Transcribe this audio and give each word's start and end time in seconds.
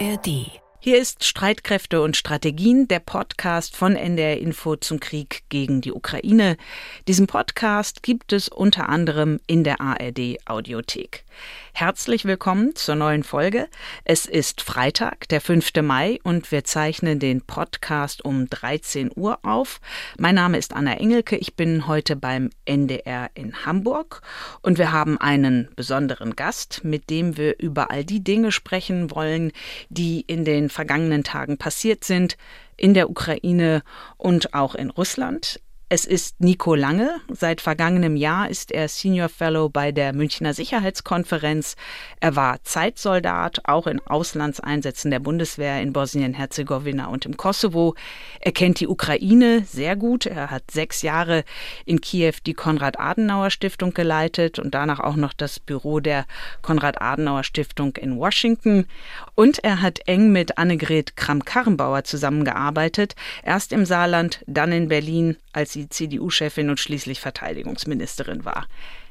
ARD. 0.00 0.63
Hier 0.84 0.98
ist 0.98 1.24
Streitkräfte 1.24 2.02
und 2.02 2.14
Strategien, 2.14 2.86
der 2.88 2.98
Podcast 2.98 3.74
von 3.74 3.96
NDR 3.96 4.36
Info 4.36 4.76
zum 4.76 5.00
Krieg 5.00 5.44
gegen 5.48 5.80
die 5.80 5.92
Ukraine. 5.92 6.58
Diesen 7.08 7.26
Podcast 7.26 8.02
gibt 8.02 8.34
es 8.34 8.50
unter 8.50 8.90
anderem 8.90 9.40
in 9.46 9.64
der 9.64 9.80
ARD 9.80 10.36
Audiothek. 10.44 11.24
Herzlich 11.72 12.26
willkommen 12.26 12.76
zur 12.76 12.94
neuen 12.96 13.24
Folge. 13.24 13.66
Es 14.04 14.26
ist 14.26 14.60
Freitag, 14.60 15.26
der 15.30 15.40
5. 15.40 15.72
Mai 15.82 16.20
und 16.22 16.52
wir 16.52 16.64
zeichnen 16.64 17.18
den 17.18 17.40
Podcast 17.40 18.24
um 18.24 18.48
13 18.48 19.10
Uhr 19.16 19.38
auf. 19.42 19.80
Mein 20.18 20.36
Name 20.36 20.58
ist 20.58 20.74
Anna 20.74 20.98
Engelke. 20.98 21.36
Ich 21.36 21.56
bin 21.56 21.88
heute 21.88 22.14
beim 22.14 22.50
NDR 22.66 23.30
in 23.34 23.64
Hamburg 23.64 24.20
und 24.60 24.78
wir 24.78 24.92
haben 24.92 25.18
einen 25.18 25.68
besonderen 25.74 26.36
Gast, 26.36 26.84
mit 26.84 27.10
dem 27.10 27.38
wir 27.38 27.58
über 27.58 27.90
all 27.90 28.04
die 28.04 28.22
Dinge 28.22 28.52
sprechen 28.52 29.10
wollen, 29.10 29.50
die 29.88 30.20
in 30.20 30.44
den 30.44 30.68
vergangenen 30.74 31.24
Tagen 31.24 31.56
passiert 31.56 32.04
sind 32.04 32.36
in 32.76 32.92
der 32.92 33.08
Ukraine 33.08 33.82
und 34.16 34.52
auch 34.52 34.74
in 34.74 34.90
Russland. 34.90 35.60
Es 35.90 36.06
ist 36.06 36.40
Nico 36.40 36.74
Lange. 36.74 37.20
Seit 37.28 37.60
vergangenem 37.60 38.16
Jahr 38.16 38.48
ist 38.48 38.72
er 38.72 38.88
Senior 38.88 39.28
Fellow 39.28 39.68
bei 39.68 39.92
der 39.92 40.14
Münchner 40.14 40.54
Sicherheitskonferenz. 40.54 41.76
Er 42.20 42.36
war 42.36 42.62
Zeitsoldat, 42.64 43.60
auch 43.64 43.86
in 43.86 44.00
Auslandseinsätzen 44.00 45.10
der 45.10 45.20
Bundeswehr 45.20 45.82
in 45.82 45.92
Bosnien-Herzegowina 45.92 47.08
und 47.08 47.26
im 47.26 47.36
Kosovo. 47.36 47.94
Er 48.40 48.52
kennt 48.52 48.80
die 48.80 48.88
Ukraine 48.88 49.62
sehr 49.66 49.94
gut. 49.94 50.24
Er 50.24 50.50
hat 50.50 50.70
sechs 50.70 51.02
Jahre 51.02 51.44
in 51.84 52.00
Kiew 52.00 52.32
die 52.46 52.54
Konrad-Adenauer-Stiftung 52.54 53.92
geleitet 53.92 54.58
und 54.58 54.74
danach 54.74 55.00
auch 55.00 55.16
noch 55.16 55.34
das 55.34 55.60
Büro 55.60 56.00
der 56.00 56.24
Konrad-Adenauer-Stiftung 56.62 57.96
in 57.96 58.16
Washington. 58.16 58.86
Und 59.34 59.62
er 59.62 59.82
hat 59.82 60.00
eng 60.06 60.32
mit 60.32 60.56
Annegret 60.56 61.14
Kramp-Karrenbauer 61.14 62.04
zusammengearbeitet. 62.04 63.14
Erst 63.42 63.70
im 63.70 63.84
Saarland, 63.84 64.42
dann 64.46 64.72
in 64.72 64.88
Berlin 64.88 65.36
als 65.54 65.72
sie 65.72 65.83
CDU-Chefin 65.88 66.70
und 66.70 66.80
schließlich 66.80 67.20
Verteidigungsministerin 67.20 68.44
war. 68.44 68.66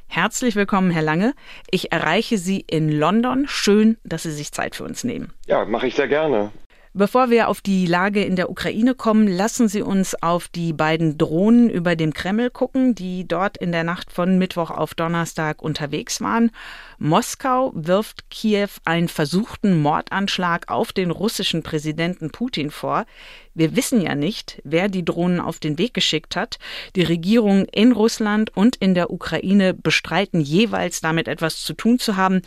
Herzlich 0.08 0.56
willkommen, 0.56 0.92
Herr 0.92 1.02
Lange. 1.02 1.34
Ich 1.72 1.92
erreiche 1.92 2.38
Sie 2.38 2.60
in 2.60 2.92
London. 2.92 3.46
Schön, 3.48 3.98
dass 4.04 4.24
Sie 4.24 4.32
sich 4.32 4.52
Zeit 4.52 4.76
für 4.76 4.84
uns 4.84 5.04
nehmen. 5.04 5.34
Ja, 5.48 5.66
mache 5.66 5.88
ich 5.88 5.96
sehr 5.96 6.08
gerne. 6.08 6.52
Bevor 6.96 7.32
wir 7.32 7.48
auf 7.48 7.62
die 7.62 7.88
Lage 7.88 8.24
in 8.24 8.36
der 8.36 8.52
Ukraine 8.52 8.94
kommen, 8.94 9.28
lassen 9.28 9.68
Sie 9.68 9.82
uns 9.82 10.14
auf 10.22 10.48
die 10.48 10.74
beiden 10.74 11.18
Drohnen 11.18 11.68
über 11.72 11.96
dem 11.96 12.14
Kreml 12.14 12.52
gucken, 12.52 12.94
die 12.94 13.28
dort 13.28 13.58
in 13.58 13.72
der 13.72 13.84
Nacht 13.84 14.12
von 14.12 14.38
Mittwoch 14.38 14.70
auf 14.70 14.94
Donnerstag 14.94 15.64
unterwegs 15.64 16.22
waren. 16.22 16.52
Moskau 17.00 17.72
wirft 17.74 18.30
Kiew 18.30 18.70
einen 18.86 19.08
versuchten 19.08 19.82
Mordanschlag 19.82 20.70
auf 20.70 20.94
den 20.94 21.10
russischen 21.10 21.64
Präsidenten 21.64 22.30
Putin 22.30 22.70
vor. 22.70 23.08
Wir 23.56 23.76
wissen 23.76 24.00
ja 24.00 24.14
nicht, 24.14 24.62
wer 24.64 24.88
die 24.88 25.04
Drohnen 25.04 25.40
auf 25.40 25.58
den 25.58 25.80
Weg 25.80 25.96
geschickt 25.96 26.36
hat. 26.36 26.60
Die 26.96 27.02
Regierungen 27.02 27.66
in 27.66 27.92
Russland 27.92 28.56
und 28.56 28.76
in 28.76 28.94
der 28.94 29.10
Ukraine 29.10 29.74
bestreiten 29.74 30.42
jeweils 30.42 31.02
damit 31.02 31.28
etwas 31.28 31.64
zu 31.64 31.74
tun 31.74 31.98
zu 31.98 32.18
haben. 32.18 32.44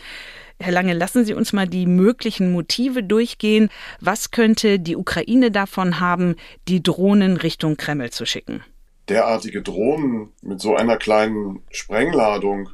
Herr 0.58 0.72
Lange, 0.72 0.94
lassen 0.94 1.24
Sie 1.24 1.34
uns 1.34 1.52
mal 1.52 1.68
die 1.68 1.86
möglichen 1.86 2.50
Motive 2.50 3.02
durchgehen. 3.02 3.68
Was 4.00 4.30
könnte 4.30 4.78
die 4.78 4.96
Ukraine 4.96 5.50
davon 5.50 6.00
haben, 6.00 6.36
die 6.66 6.82
Drohnen 6.82 7.36
Richtung 7.36 7.76
Kreml 7.76 8.10
zu 8.10 8.24
schicken? 8.24 8.64
Derartige 9.08 9.62
Drohnen 9.62 10.30
mit 10.42 10.60
so 10.60 10.74
einer 10.74 10.96
kleinen 10.96 11.62
Sprengladung, 11.70 12.70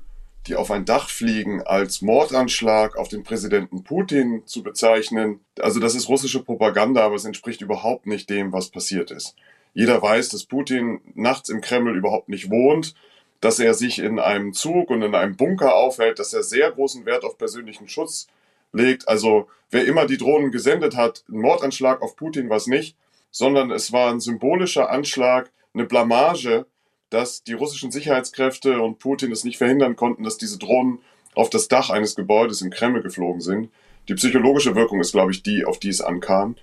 die 0.46 0.54
auf 0.54 0.70
ein 0.70 0.84
Dach 0.84 1.08
fliegen, 1.08 1.60
als 1.62 2.02
Mordanschlag 2.02 2.96
auf 2.96 3.08
den 3.08 3.24
Präsidenten 3.24 3.82
Putin 3.82 4.42
zu 4.46 4.62
bezeichnen, 4.62 5.40
also 5.58 5.80
das 5.80 5.94
ist 5.94 6.08
russische 6.08 6.42
Propaganda, 6.42 7.02
aber 7.02 7.16
es 7.16 7.24
entspricht 7.24 7.60
überhaupt 7.60 8.06
nicht 8.06 8.30
dem, 8.30 8.52
was 8.52 8.70
passiert 8.70 9.10
ist. 9.10 9.34
Jeder 9.74 10.00
weiß, 10.00 10.30
dass 10.30 10.44
Putin 10.44 11.00
nachts 11.14 11.48
im 11.48 11.60
Kreml 11.60 11.96
überhaupt 11.96 12.28
nicht 12.28 12.50
wohnt 12.50 12.94
dass 13.42 13.58
er 13.58 13.74
sich 13.74 13.98
in 13.98 14.20
einem 14.20 14.52
Zug 14.54 14.88
und 14.88 15.02
in 15.02 15.16
einem 15.16 15.36
Bunker 15.36 15.74
aufhält, 15.74 16.20
dass 16.20 16.32
er 16.32 16.44
sehr 16.44 16.70
großen 16.70 17.04
Wert 17.04 17.24
auf 17.24 17.36
persönlichen 17.36 17.88
Schutz 17.88 18.28
legt. 18.72 19.08
Also 19.08 19.48
wer 19.70 19.84
immer 19.84 20.06
die 20.06 20.16
Drohnen 20.16 20.52
gesendet 20.52 20.96
hat, 20.96 21.24
ein 21.28 21.40
Mordanschlag 21.40 22.02
auf 22.02 22.14
Putin 22.14 22.48
war 22.48 22.58
es 22.58 22.68
nicht, 22.68 22.96
sondern 23.32 23.72
es 23.72 23.92
war 23.92 24.10
ein 24.12 24.20
symbolischer 24.20 24.90
Anschlag, 24.90 25.50
eine 25.74 25.84
Blamage, 25.84 26.66
dass 27.10 27.42
die 27.42 27.54
russischen 27.54 27.90
Sicherheitskräfte 27.90 28.80
und 28.80 29.00
Putin 29.00 29.32
es 29.32 29.42
nicht 29.42 29.58
verhindern 29.58 29.96
konnten, 29.96 30.22
dass 30.22 30.38
diese 30.38 30.58
Drohnen 30.58 31.00
auf 31.34 31.50
das 31.50 31.66
Dach 31.66 31.90
eines 31.90 32.14
Gebäudes 32.14 32.62
im 32.62 32.70
Kreml 32.70 33.02
geflogen 33.02 33.40
sind. 33.40 33.70
Die 34.08 34.14
psychologische 34.14 34.76
Wirkung 34.76 35.00
ist, 35.00 35.12
glaube 35.12 35.32
ich, 35.32 35.42
die, 35.42 35.64
auf 35.64 35.80
die 35.80 35.88
es 35.88 36.00
ankam. 36.00 36.54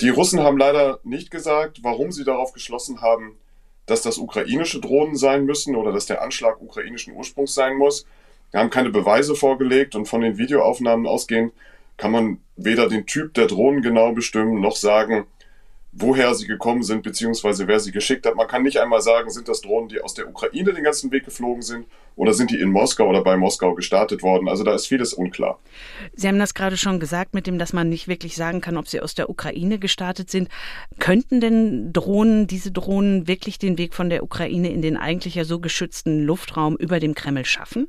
Die 0.00 0.08
Russen 0.08 0.40
haben 0.40 0.58
leider 0.58 0.98
nicht 1.04 1.30
gesagt, 1.30 1.84
warum 1.84 2.10
sie 2.10 2.24
darauf 2.24 2.52
geschlossen 2.52 3.02
haben, 3.02 3.36
dass 3.86 4.02
das 4.02 4.18
ukrainische 4.18 4.80
Drohnen 4.80 5.16
sein 5.16 5.44
müssen 5.44 5.76
oder 5.76 5.92
dass 5.92 6.06
der 6.06 6.22
Anschlag 6.22 6.60
ukrainischen 6.60 7.14
Ursprungs 7.14 7.54
sein 7.54 7.76
muss. 7.76 8.06
Wir 8.50 8.60
haben 8.60 8.70
keine 8.70 8.90
Beweise 8.90 9.34
vorgelegt 9.34 9.94
und 9.94 10.06
von 10.06 10.20
den 10.20 10.38
Videoaufnahmen 10.38 11.06
ausgehend 11.06 11.52
kann 11.96 12.12
man 12.12 12.38
weder 12.56 12.88
den 12.88 13.06
Typ 13.06 13.34
der 13.34 13.46
Drohnen 13.46 13.82
genau 13.82 14.12
bestimmen, 14.12 14.60
noch 14.60 14.76
sagen, 14.76 15.26
woher 15.96 16.34
sie 16.34 16.46
gekommen 16.46 16.82
sind, 16.82 17.02
beziehungsweise 17.02 17.68
wer 17.68 17.78
sie 17.78 17.92
geschickt 17.92 18.26
hat. 18.26 18.34
Man 18.34 18.48
kann 18.48 18.62
nicht 18.62 18.78
einmal 18.78 19.00
sagen, 19.00 19.30
sind 19.30 19.48
das 19.48 19.60
Drohnen, 19.60 19.88
die 19.88 20.00
aus 20.00 20.14
der 20.14 20.28
Ukraine 20.28 20.72
den 20.72 20.82
ganzen 20.82 21.12
Weg 21.12 21.24
geflogen 21.24 21.62
sind 21.62 21.86
oder 22.16 22.34
sind 22.34 22.50
die 22.50 22.58
in 22.58 22.70
Moskau 22.70 23.08
oder 23.08 23.22
bei 23.22 23.36
Moskau 23.36 23.74
gestartet 23.74 24.22
worden. 24.22 24.48
Also 24.48 24.64
da 24.64 24.74
ist 24.74 24.86
vieles 24.86 25.14
unklar. 25.14 25.60
Sie 26.14 26.26
haben 26.26 26.38
das 26.38 26.54
gerade 26.54 26.76
schon 26.76 26.98
gesagt, 26.98 27.34
mit 27.34 27.46
dem, 27.46 27.58
dass 27.58 27.72
man 27.72 27.88
nicht 27.88 28.08
wirklich 28.08 28.34
sagen 28.34 28.60
kann, 28.60 28.76
ob 28.76 28.88
sie 28.88 29.00
aus 29.00 29.14
der 29.14 29.30
Ukraine 29.30 29.78
gestartet 29.78 30.30
sind. 30.30 30.48
Könnten 30.98 31.40
denn 31.40 31.92
Drohnen, 31.92 32.48
diese 32.48 32.72
Drohnen 32.72 33.28
wirklich 33.28 33.58
den 33.58 33.78
Weg 33.78 33.94
von 33.94 34.10
der 34.10 34.24
Ukraine 34.24 34.70
in 34.70 34.82
den 34.82 34.96
eigentlich 34.96 35.36
ja 35.36 35.44
so 35.44 35.60
geschützten 35.60 36.24
Luftraum 36.24 36.76
über 36.76 36.98
dem 36.98 37.14
Kreml 37.14 37.44
schaffen? 37.44 37.86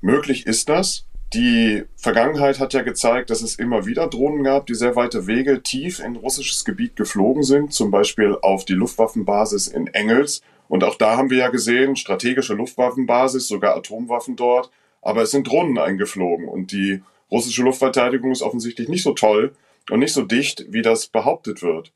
Möglich 0.00 0.46
ist 0.46 0.68
das. 0.68 1.08
Die 1.34 1.84
Vergangenheit 1.96 2.58
hat 2.58 2.72
ja 2.72 2.80
gezeigt, 2.80 3.28
dass 3.28 3.42
es 3.42 3.56
immer 3.56 3.84
wieder 3.84 4.06
Drohnen 4.08 4.44
gab, 4.44 4.66
die 4.66 4.74
sehr 4.74 4.96
weite 4.96 5.26
Wege 5.26 5.62
tief 5.62 6.00
in 6.00 6.16
russisches 6.16 6.64
Gebiet 6.64 6.96
geflogen 6.96 7.42
sind, 7.42 7.74
zum 7.74 7.90
Beispiel 7.90 8.38
auf 8.40 8.64
die 8.64 8.72
Luftwaffenbasis 8.72 9.66
in 9.66 9.88
Engels. 9.88 10.40
Und 10.68 10.84
auch 10.84 10.94
da 10.94 11.18
haben 11.18 11.28
wir 11.28 11.38
ja 11.38 11.48
gesehen, 11.48 11.96
strategische 11.96 12.54
Luftwaffenbasis, 12.54 13.46
sogar 13.46 13.76
Atomwaffen 13.76 14.36
dort. 14.36 14.70
Aber 15.02 15.22
es 15.22 15.30
sind 15.30 15.46
Drohnen 15.46 15.78
eingeflogen 15.78 16.48
und 16.48 16.72
die 16.72 17.02
russische 17.30 17.62
Luftverteidigung 17.62 18.32
ist 18.32 18.42
offensichtlich 18.42 18.88
nicht 18.88 19.02
so 19.02 19.12
toll 19.12 19.54
und 19.90 20.00
nicht 20.00 20.14
so 20.14 20.22
dicht, 20.22 20.64
wie 20.70 20.82
das 20.82 21.08
behauptet 21.08 21.62
wird. 21.62 21.92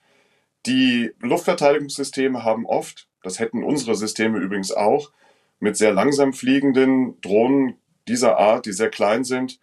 Die 0.66 1.10
Luftverteidigungssysteme 1.20 2.44
haben 2.44 2.66
oft, 2.66 3.08
das 3.22 3.38
hätten 3.38 3.64
unsere 3.64 3.94
Systeme 3.94 4.38
übrigens 4.38 4.72
auch, 4.72 5.10
mit 5.58 5.76
sehr 5.76 5.92
langsam 5.92 6.32
fliegenden 6.32 7.20
Drohnen 7.20 7.78
dieser 8.08 8.38
Art, 8.38 8.66
die 8.66 8.72
sehr 8.72 8.90
klein 8.90 9.24
sind, 9.24 9.58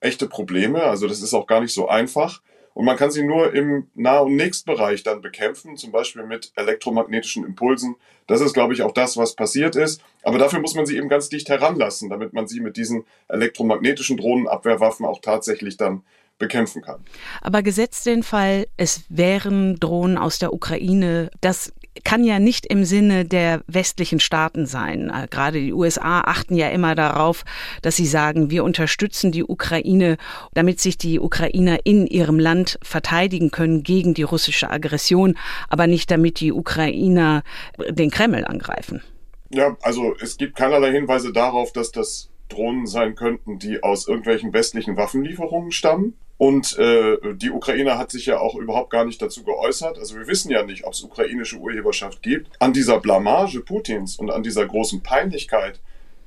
echte 0.00 0.28
Probleme. 0.28 0.82
Also 0.82 1.06
das 1.06 1.22
ist 1.22 1.34
auch 1.34 1.46
gar 1.46 1.60
nicht 1.60 1.74
so 1.74 1.88
einfach. 1.88 2.40
Und 2.72 2.84
man 2.84 2.96
kann 2.96 3.10
sie 3.10 3.24
nur 3.24 3.52
im 3.52 3.88
Nah- 3.94 4.20
und 4.20 4.36
Nächstbereich 4.36 5.02
dann 5.02 5.20
bekämpfen, 5.20 5.76
zum 5.76 5.90
Beispiel 5.90 6.24
mit 6.24 6.52
elektromagnetischen 6.54 7.44
Impulsen. 7.44 7.96
Das 8.26 8.40
ist, 8.40 8.54
glaube 8.54 8.74
ich, 8.74 8.82
auch 8.82 8.92
das, 8.92 9.16
was 9.16 9.34
passiert 9.34 9.74
ist. 9.76 10.00
Aber 10.22 10.38
dafür 10.38 10.60
muss 10.60 10.74
man 10.74 10.86
sie 10.86 10.96
eben 10.96 11.08
ganz 11.08 11.28
dicht 11.28 11.48
heranlassen, 11.48 12.08
damit 12.08 12.32
man 12.32 12.46
sie 12.46 12.60
mit 12.60 12.76
diesen 12.76 13.04
elektromagnetischen 13.28 14.16
Drohnenabwehrwaffen 14.16 15.04
auch 15.04 15.20
tatsächlich 15.20 15.76
dann 15.76 16.04
bekämpfen 16.38 16.80
kann. 16.80 17.04
Aber 17.42 17.62
gesetzt 17.62 18.06
den 18.06 18.22
Fall, 18.22 18.66
es 18.76 19.02
wären 19.08 19.78
Drohnen 19.78 20.16
aus 20.16 20.38
der 20.38 20.52
Ukraine, 20.52 21.30
das 21.40 21.72
kann 22.04 22.24
ja 22.24 22.38
nicht 22.38 22.66
im 22.66 22.84
Sinne 22.84 23.24
der 23.24 23.62
westlichen 23.66 24.20
Staaten 24.20 24.66
sein. 24.66 25.10
Äh, 25.10 25.26
gerade 25.28 25.60
die 25.60 25.72
USA 25.72 26.20
achten 26.20 26.54
ja 26.54 26.68
immer 26.68 26.94
darauf, 26.94 27.44
dass 27.82 27.96
sie 27.96 28.06
sagen, 28.06 28.50
wir 28.50 28.64
unterstützen 28.64 29.32
die 29.32 29.44
Ukraine, 29.44 30.16
damit 30.54 30.80
sich 30.80 30.98
die 30.98 31.20
Ukrainer 31.20 31.78
in 31.84 32.06
ihrem 32.06 32.38
Land 32.38 32.78
verteidigen 32.82 33.50
können 33.50 33.82
gegen 33.82 34.14
die 34.14 34.22
russische 34.22 34.70
Aggression, 34.70 35.36
aber 35.68 35.86
nicht 35.86 36.10
damit 36.10 36.40
die 36.40 36.52
Ukrainer 36.52 37.42
den 37.88 38.10
Kreml 38.10 38.44
angreifen. 38.44 39.02
Ja, 39.50 39.76
also 39.82 40.14
es 40.20 40.36
gibt 40.36 40.56
keinerlei 40.56 40.92
Hinweise 40.92 41.32
darauf, 41.32 41.72
dass 41.72 41.90
das 41.90 42.30
Drohnen 42.48 42.86
sein 42.86 43.14
könnten, 43.14 43.58
die 43.58 43.82
aus 43.82 44.06
irgendwelchen 44.06 44.52
westlichen 44.52 44.96
Waffenlieferungen 44.96 45.72
stammen. 45.72 46.14
Und 46.40 46.78
äh, 46.78 47.18
die 47.34 47.50
Ukraine 47.50 47.98
hat 47.98 48.10
sich 48.10 48.24
ja 48.24 48.40
auch 48.40 48.54
überhaupt 48.54 48.88
gar 48.88 49.04
nicht 49.04 49.20
dazu 49.20 49.44
geäußert. 49.44 49.98
Also 49.98 50.16
wir 50.16 50.26
wissen 50.26 50.50
ja 50.50 50.62
nicht, 50.62 50.84
ob 50.84 50.94
es 50.94 51.02
ukrainische 51.02 51.58
Urheberschaft 51.58 52.22
gibt. 52.22 52.50
An 52.60 52.72
dieser 52.72 52.98
Blamage 52.98 53.60
Putins 53.60 54.16
und 54.16 54.30
an 54.30 54.42
dieser 54.42 54.64
großen 54.66 55.02
Peinlichkeit 55.02 55.80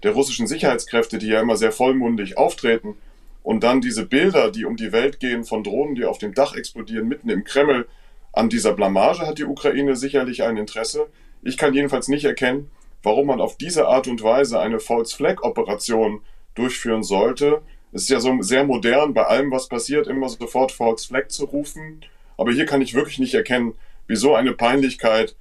der 0.04 0.12
russischen 0.12 0.46
Sicherheitskräfte, 0.46 1.18
die 1.18 1.30
ja 1.30 1.42
immer 1.42 1.58
sehr 1.58 1.72
vollmundig 1.72 2.38
auftreten, 2.38 2.94
und 3.42 3.64
dann 3.64 3.82
diese 3.82 4.06
Bilder, 4.06 4.52
die 4.52 4.66
um 4.66 4.76
die 4.76 4.92
Welt 4.92 5.20
gehen 5.20 5.46
von 5.46 5.64
Drohnen, 5.64 5.96
die 5.96 6.06
auf 6.06 6.20
dem 6.20 6.36
Dach 6.36 6.56
explodieren, 6.56 7.08
mitten 7.08 7.32
im 7.32 7.44
Kreml, 7.44 7.88
an 8.34 8.50
dieser 8.50 8.74
Blamage 8.74 9.26
hat 9.26 9.40
die 9.40 9.46
Ukraine 9.46 9.96
sicherlich 9.96 10.44
ein 10.44 10.58
Interesse. 10.58 11.08
Ich 11.42 11.58
kann 11.58 11.74
jedenfalls 11.74 12.08
nicht 12.08 12.26
erkennen, 12.26 12.70
warum 13.02 13.26
man 13.26 13.42
auf 13.42 13.58
diese 13.58 13.88
Art 13.88 14.08
und 14.08 14.22
Weise 14.22 14.60
eine 14.60 14.80
False 14.80 15.16
Flag 15.16 15.42
Operation 15.42 16.22
durchführen 16.54 17.02
sollte, 17.02 17.64
Es 17.94 18.04
ist 18.04 18.10
ja 18.10 18.20
so 18.20 18.42
sehr 18.42 18.64
modern, 18.64 19.14
bei 19.14 19.24
allem, 19.24 19.52
was 19.52 19.68
passiert, 19.68 20.08
immer 20.08 20.28
sofort 20.28 20.72
False 20.72 21.08
Flag 21.08 21.30
zu 21.30 21.46
rufen. 21.46 22.04
Aber 22.38 22.52
hier 22.52 22.66
kann 22.66 22.82
ich 22.82 22.94
wirklich 22.94 23.20
nicht 23.20 23.36
erkennen, 23.36 23.76
wieso 24.08 24.36
eine 24.36 24.54
Peinlichkeit 24.54 25.36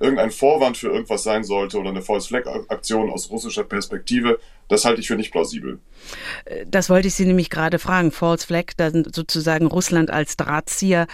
irgendein 0.00 0.30
Vorwand 0.30 0.76
für 0.76 0.88
irgendwas 0.88 1.24
sein 1.24 1.44
sollte 1.44 1.78
oder 1.78 1.90
eine 1.90 2.02
False 2.02 2.28
Flag 2.28 2.46
Aktion 2.68 3.10
aus 3.10 3.30
russischer 3.30 3.64
Perspektive, 3.64 4.38
das 4.68 4.84
halte 4.84 5.00
ich 5.00 5.08
für 5.08 5.16
nicht 5.16 5.32
plausibel. 5.32 5.80
Das 6.66 6.88
wollte 6.88 7.08
ich 7.08 7.14
Sie 7.14 7.26
nämlich 7.26 7.50
gerade 7.50 7.78
fragen. 7.78 8.12
False 8.12 8.46
Flag, 8.46 8.74
dann 8.76 9.04
sozusagen 9.12 9.66
Russland 9.66 10.10
als 10.10 10.36
Drahtzieher. 10.36 11.06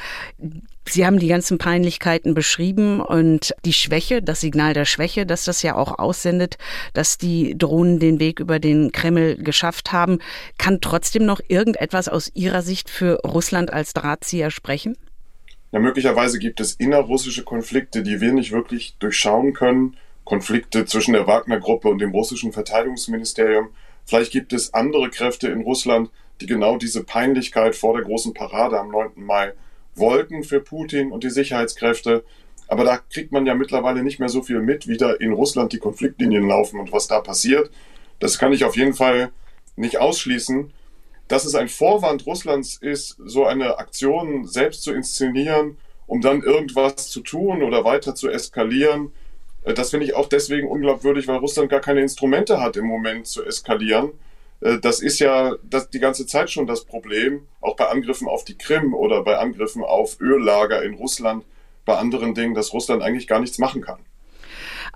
Sie 0.86 1.06
haben 1.06 1.18
die 1.18 1.28
ganzen 1.28 1.58
Peinlichkeiten 1.58 2.34
beschrieben 2.34 3.00
und 3.00 3.54
die 3.64 3.72
Schwäche, 3.72 4.22
das 4.22 4.40
Signal 4.40 4.74
der 4.74 4.84
Schwäche, 4.84 5.24
dass 5.24 5.44
das 5.44 5.62
ja 5.62 5.76
auch 5.76 5.98
aussendet, 5.98 6.58
dass 6.92 7.16
die 7.16 7.56
Drohnen 7.56 7.98
den 7.98 8.20
Weg 8.20 8.38
über 8.38 8.58
den 8.58 8.92
Kreml 8.92 9.36
geschafft 9.36 9.92
haben. 9.92 10.18
Kann 10.58 10.80
trotzdem 10.80 11.24
noch 11.24 11.40
irgendetwas 11.48 12.08
aus 12.08 12.30
Ihrer 12.34 12.62
Sicht 12.62 12.90
für 12.90 13.20
Russland 13.24 13.72
als 13.72 13.94
Drahtzieher 13.94 14.50
sprechen? 14.50 14.96
Ja, 15.72 15.80
möglicherweise 15.80 16.38
gibt 16.38 16.60
es 16.60 16.74
innerrussische 16.74 17.44
Konflikte, 17.44 18.02
die 18.02 18.20
wir 18.20 18.32
nicht 18.32 18.52
wirklich 18.52 18.96
durchschauen 18.98 19.54
können. 19.54 19.96
Konflikte 20.24 20.84
zwischen 20.84 21.14
der 21.14 21.26
Wagner-Gruppe 21.26 21.88
und 21.88 21.98
dem 21.98 22.12
russischen 22.12 22.52
Verteidigungsministerium. 22.52 23.70
Vielleicht 24.04 24.32
gibt 24.32 24.52
es 24.52 24.72
andere 24.74 25.10
Kräfte 25.10 25.48
in 25.48 25.62
Russland, 25.62 26.10
die 26.40 26.46
genau 26.46 26.76
diese 26.76 27.04
Peinlichkeit 27.04 27.74
vor 27.74 27.94
der 27.94 28.04
großen 28.04 28.34
Parade 28.34 28.78
am 28.78 28.90
9. 28.90 29.12
Mai 29.16 29.54
wollten 29.94 30.42
für 30.42 30.60
Putin 30.60 31.12
und 31.12 31.24
die 31.24 31.30
Sicherheitskräfte. 31.30 32.24
Aber 32.68 32.84
da 32.84 32.98
kriegt 32.98 33.32
man 33.32 33.46
ja 33.46 33.54
mittlerweile 33.54 34.02
nicht 34.02 34.20
mehr 34.20 34.28
so 34.28 34.42
viel 34.42 34.60
mit, 34.60 34.88
wie 34.88 34.96
da 34.96 35.12
in 35.12 35.32
Russland 35.32 35.72
die 35.72 35.78
Konfliktlinien 35.78 36.46
laufen 36.48 36.80
und 36.80 36.92
was 36.92 37.08
da 37.08 37.20
passiert. 37.20 37.70
Das 38.18 38.38
kann 38.38 38.52
ich 38.52 38.64
auf 38.64 38.76
jeden 38.76 38.94
Fall 38.94 39.30
nicht 39.76 39.98
ausschließen 39.98 40.72
dass 41.28 41.44
es 41.44 41.54
ein 41.54 41.68
Vorwand 41.68 42.26
Russlands 42.26 42.76
ist, 42.76 43.16
so 43.24 43.46
eine 43.46 43.78
Aktion 43.78 44.46
selbst 44.46 44.82
zu 44.82 44.92
inszenieren, 44.92 45.78
um 46.06 46.20
dann 46.20 46.42
irgendwas 46.42 47.08
zu 47.08 47.20
tun 47.20 47.62
oder 47.62 47.84
weiter 47.84 48.14
zu 48.14 48.28
eskalieren. 48.28 49.12
Äh, 49.64 49.74
das 49.74 49.90
finde 49.90 50.06
ich 50.06 50.14
auch 50.14 50.28
deswegen 50.28 50.68
unglaubwürdig, 50.68 51.26
weil 51.28 51.38
Russland 51.38 51.70
gar 51.70 51.80
keine 51.80 52.00
Instrumente 52.00 52.60
hat 52.60 52.76
im 52.76 52.86
Moment 52.86 53.26
zu 53.26 53.44
eskalieren. 53.44 54.12
Äh, 54.60 54.78
das 54.78 55.00
ist 55.00 55.18
ja 55.18 55.56
das, 55.62 55.90
die 55.90 56.00
ganze 56.00 56.26
Zeit 56.26 56.50
schon 56.50 56.66
das 56.66 56.84
Problem, 56.84 57.46
auch 57.60 57.76
bei 57.76 57.86
Angriffen 57.86 58.28
auf 58.28 58.44
die 58.44 58.58
Krim 58.58 58.94
oder 58.94 59.22
bei 59.22 59.38
Angriffen 59.38 59.82
auf 59.82 60.20
Öllager 60.20 60.82
in 60.82 60.94
Russland, 60.94 61.44
bei 61.84 61.96
anderen 61.96 62.34
Dingen, 62.34 62.54
dass 62.54 62.72
Russland 62.72 63.02
eigentlich 63.02 63.26
gar 63.26 63.40
nichts 63.40 63.58
machen 63.58 63.82
kann. 63.82 63.98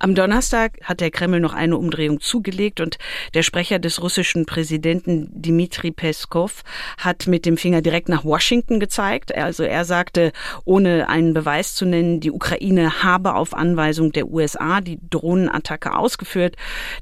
Am 0.00 0.14
Donnerstag 0.14 0.78
hat 0.84 1.00
der 1.00 1.10
Kreml 1.10 1.40
noch 1.40 1.54
eine 1.54 1.76
Umdrehung 1.76 2.20
zugelegt 2.20 2.80
und 2.80 2.98
der 3.34 3.42
Sprecher 3.42 3.80
des 3.80 4.00
russischen 4.00 4.46
Präsidenten 4.46 5.28
Dmitri 5.32 5.90
Peskov 5.90 6.62
hat 6.98 7.26
mit 7.26 7.44
dem 7.44 7.56
Finger 7.56 7.82
direkt 7.82 8.08
nach 8.08 8.24
Washington 8.24 8.78
gezeigt. 8.78 9.34
Also 9.34 9.64
er 9.64 9.84
sagte, 9.84 10.32
ohne 10.64 11.08
einen 11.08 11.34
Beweis 11.34 11.74
zu 11.74 11.84
nennen, 11.84 12.20
die 12.20 12.30
Ukraine 12.30 13.02
habe 13.02 13.34
auf 13.34 13.54
Anweisung 13.54 14.12
der 14.12 14.28
USA 14.28 14.80
die 14.80 15.00
Drohnenattacke 15.10 15.96
ausgeführt. 15.96 16.54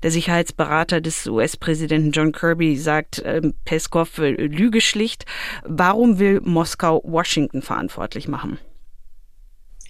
Der 0.02 0.10
Sicherheitsberater 0.10 1.02
des 1.02 1.26
US-Präsidenten 1.26 2.12
John 2.12 2.32
Kirby 2.32 2.76
sagt, 2.78 3.18
äh, 3.18 3.42
Peskov 3.66 4.16
lüge 4.16 4.80
schlicht. 4.80 5.26
Warum 5.64 6.18
will 6.18 6.40
Moskau 6.42 7.02
Washington 7.04 7.60
verantwortlich 7.60 8.26
machen? 8.26 8.58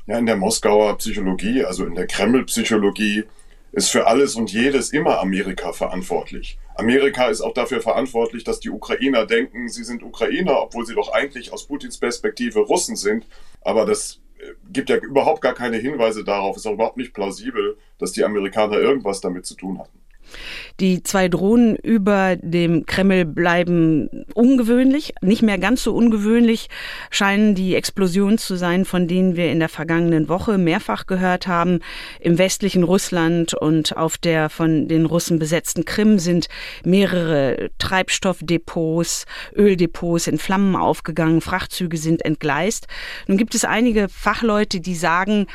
Ja, 0.07 0.19
in 0.19 0.27
der 0.27 0.37
Moskauer 0.37 0.97
Psychologie, 0.99 1.65
also 1.65 1.85
in 1.85 1.97
der 1.97 2.07
Kreml-Psychologie, 2.07 3.25
ist 3.73 3.91
für 3.91 4.07
alles 4.07 4.37
und 4.37 4.53
jedes 4.53 4.91
immer 4.91 5.21
Amerika 5.21 5.73
verantwortlich. 5.73 6.59
Amerika 6.77 7.27
ist 7.27 7.41
auch 7.41 7.53
dafür 7.53 7.81
verantwortlich, 7.81 8.45
dass 8.45 8.61
die 8.61 8.71
Ukrainer 8.71 9.27
denken, 9.27 9.69
sie 9.69 9.83
sind 9.83 10.03
Ukrainer, 10.03 10.63
obwohl 10.63 10.87
sie 10.87 10.95
doch 10.95 11.13
eigentlich 11.13 11.53
aus 11.53 11.67
Putins 11.67 11.99
Perspektive 11.99 12.61
Russen 12.61 12.95
sind. 12.97 13.27
Aber 13.63 13.85
das 13.85 14.21
äh, 14.39 14.53
gibt 14.73 14.91
ja 14.91 14.97
überhaupt 14.97 15.43
gar 15.43 15.55
keine 15.55 15.77
Hinweise 15.77 16.23
darauf, 16.23 16.57
ist 16.57 16.67
auch 16.67 16.75
überhaupt 16.75 16.99
nicht 16.99 17.13
plausibel, 17.13 17.77
dass 17.99 18.13
die 18.13 18.25
Amerikaner 18.25 18.79
irgendwas 18.79 19.21
damit 19.21 19.45
zu 19.45 19.57
tun 19.57 19.79
hatten. 19.79 19.99
Die 20.81 21.03
zwei 21.03 21.29
Drohnen 21.29 21.77
über 21.77 22.37
dem 22.37 22.87
Kreml 22.87 23.25
bleiben 23.25 24.09
ungewöhnlich, 24.35 25.15
nicht 25.23 25.43
mehr 25.43 25.59
ganz 25.59 25.83
so 25.83 25.95
ungewöhnlich 25.95 26.69
scheinen 27.11 27.55
die 27.55 27.75
Explosionen 27.75 28.39
zu 28.39 28.57
sein, 28.57 28.85
von 28.85 29.09
denen 29.09 29.37
wir 29.37 29.51
in 29.51 29.59
der 29.59 29.69
vergangenen 29.69 30.29
Woche 30.29 30.59
mehrfach 30.59 31.07
gehört 31.07 31.47
haben. 31.47 31.81
Im 32.21 32.39
westlichen 32.39 32.83
Russland 32.83 33.55
und 33.55 33.97
auf 33.97 34.19
der 34.19 34.51
von 34.51 34.89
den 34.89 35.07
Russen 35.07 35.39
besetzten 35.39 35.85
Krim 35.85 36.19
sind 36.19 36.49
mehrere 36.85 37.71
Treibstoffdepots, 37.79 39.27
Öldepots 39.55 40.27
in 40.27 40.39
Flammen 40.39 40.77
aufgegangen, 40.77 41.41
Frachtzüge 41.41 41.97
sind 41.97 42.25
entgleist. 42.25 42.87
Nun 43.27 43.39
gibt 43.39 43.55
es 43.55 43.65
einige 43.65 44.09
Fachleute, 44.09 44.81
die 44.81 44.95
sagen, 44.95 45.47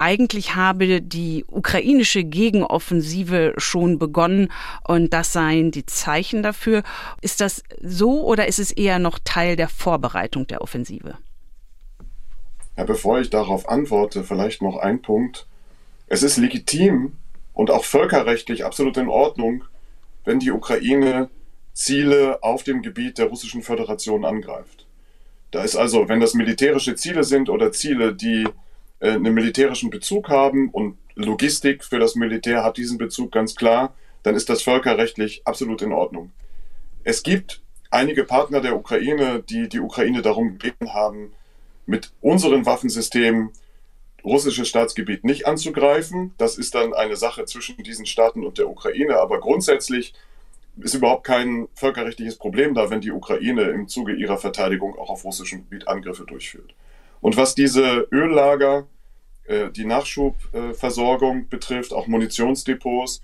eigentlich 0.00 0.54
habe 0.54 1.02
die 1.02 1.44
ukrainische 1.46 2.24
Gegenoffensive 2.24 3.54
schon 3.58 3.98
begonnen 3.98 4.50
und 4.88 5.12
das 5.12 5.32
seien 5.32 5.70
die 5.70 5.84
Zeichen 5.84 6.42
dafür. 6.42 6.82
Ist 7.20 7.40
das 7.40 7.62
so 7.82 8.24
oder 8.24 8.48
ist 8.48 8.58
es 8.58 8.70
eher 8.70 8.98
noch 8.98 9.18
Teil 9.22 9.56
der 9.56 9.68
Vorbereitung 9.68 10.46
der 10.46 10.62
Offensive? 10.62 11.18
Ja, 12.76 12.84
bevor 12.84 13.20
ich 13.20 13.28
darauf 13.28 13.68
antworte, 13.68 14.24
vielleicht 14.24 14.62
noch 14.62 14.78
ein 14.78 15.02
Punkt. 15.02 15.46
Es 16.06 16.22
ist 16.22 16.38
legitim 16.38 17.16
und 17.52 17.70
auch 17.70 17.84
völkerrechtlich 17.84 18.64
absolut 18.64 18.96
in 18.96 19.08
Ordnung, 19.08 19.64
wenn 20.24 20.38
die 20.38 20.50
Ukraine 20.50 21.28
Ziele 21.74 22.42
auf 22.42 22.62
dem 22.62 22.80
Gebiet 22.82 23.18
der 23.18 23.26
Russischen 23.26 23.62
Föderation 23.62 24.24
angreift. 24.24 24.86
Da 25.50 25.62
ist 25.62 25.76
also, 25.76 26.08
wenn 26.08 26.20
das 26.20 26.34
militärische 26.34 26.94
Ziele 26.94 27.24
sind 27.24 27.50
oder 27.50 27.72
Ziele, 27.72 28.14
die 28.14 28.48
äh, 29.00 29.10
einen 29.10 29.34
militärischen 29.34 29.90
Bezug 29.90 30.28
haben 30.28 30.70
und 30.70 30.96
Logistik 31.14 31.84
für 31.84 31.98
das 31.98 32.14
Militär 32.14 32.64
hat 32.64 32.76
diesen 32.76 32.98
Bezug 32.98 33.32
ganz 33.32 33.54
klar, 33.54 33.94
dann 34.22 34.34
ist 34.34 34.48
das 34.48 34.62
völkerrechtlich 34.62 35.42
absolut 35.44 35.82
in 35.82 35.92
Ordnung. 35.92 36.32
Es 37.04 37.22
gibt 37.22 37.62
einige 37.90 38.24
Partner 38.24 38.60
der 38.60 38.76
Ukraine, 38.76 39.42
die 39.42 39.68
die 39.68 39.80
Ukraine 39.80 40.22
darum 40.22 40.58
gebeten 40.58 40.94
haben, 40.94 41.32
mit 41.86 42.12
unseren 42.20 42.66
Waffensystemen 42.66 43.50
russisches 44.24 44.68
Staatsgebiet 44.68 45.24
nicht 45.24 45.46
anzugreifen. 45.46 46.34
Das 46.38 46.58
ist 46.58 46.74
dann 46.74 46.94
eine 46.94 47.16
Sache 47.16 47.44
zwischen 47.46 47.82
diesen 47.82 48.06
Staaten 48.06 48.44
und 48.44 48.58
der 48.58 48.68
Ukraine. 48.68 49.18
Aber 49.18 49.40
grundsätzlich 49.40 50.14
ist 50.78 50.94
überhaupt 50.94 51.24
kein 51.24 51.68
völkerrechtliches 51.74 52.36
Problem 52.36 52.74
da, 52.74 52.90
wenn 52.90 53.00
die 53.00 53.12
Ukraine 53.12 53.62
im 53.62 53.88
Zuge 53.88 54.14
ihrer 54.14 54.38
Verteidigung 54.38 54.96
auch 54.98 55.10
auf 55.10 55.24
russischem 55.24 55.60
Gebiet 55.60 55.88
Angriffe 55.88 56.24
durchführt. 56.24 56.74
Und 57.20 57.36
was 57.36 57.54
diese 57.54 58.08
Öllager, 58.12 58.86
äh, 59.44 59.70
die 59.70 59.84
Nachschubversorgung 59.84 61.48
betrifft, 61.48 61.92
auch 61.92 62.06
Munitionsdepots, 62.06 63.22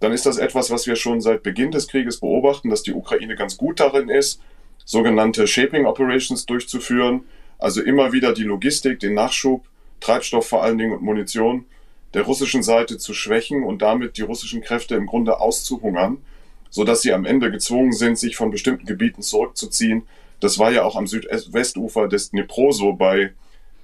dann 0.00 0.12
ist 0.12 0.26
das 0.26 0.38
etwas, 0.38 0.70
was 0.70 0.86
wir 0.86 0.96
schon 0.96 1.20
seit 1.20 1.42
Beginn 1.42 1.70
des 1.70 1.88
Krieges 1.88 2.20
beobachten, 2.20 2.70
dass 2.70 2.82
die 2.82 2.92
Ukraine 2.92 3.36
ganz 3.36 3.56
gut 3.56 3.80
darin 3.80 4.08
ist, 4.08 4.40
sogenannte 4.84 5.46
Shaping 5.46 5.86
Operations 5.86 6.46
durchzuführen, 6.46 7.24
also 7.58 7.82
immer 7.82 8.12
wieder 8.12 8.34
die 8.34 8.42
Logistik, 8.42 9.00
den 9.00 9.14
Nachschub, 9.14 9.64
Treibstoff 10.00 10.46
vor 10.46 10.62
allen 10.62 10.78
Dingen 10.78 10.92
und 10.92 11.02
Munition 11.02 11.64
der 12.12 12.22
russischen 12.22 12.62
Seite 12.62 12.98
zu 12.98 13.14
schwächen 13.14 13.64
und 13.64 13.82
damit 13.82 14.18
die 14.18 14.22
russischen 14.22 14.60
Kräfte 14.60 14.94
im 14.94 15.06
Grunde 15.06 15.40
auszuhungern, 15.40 16.18
sodass 16.70 17.02
sie 17.02 17.12
am 17.12 17.24
Ende 17.24 17.50
gezwungen 17.50 17.92
sind, 17.92 18.18
sich 18.18 18.36
von 18.36 18.50
bestimmten 18.50 18.86
Gebieten 18.86 19.22
zurückzuziehen 19.22 20.02
das 20.44 20.58
war 20.58 20.70
ja 20.70 20.84
auch 20.84 20.94
am 20.94 21.06
Südwestufer 21.06 22.06
des 22.06 22.30
Dnipro 22.30 22.70
so 22.70 22.92
bei 22.92 23.32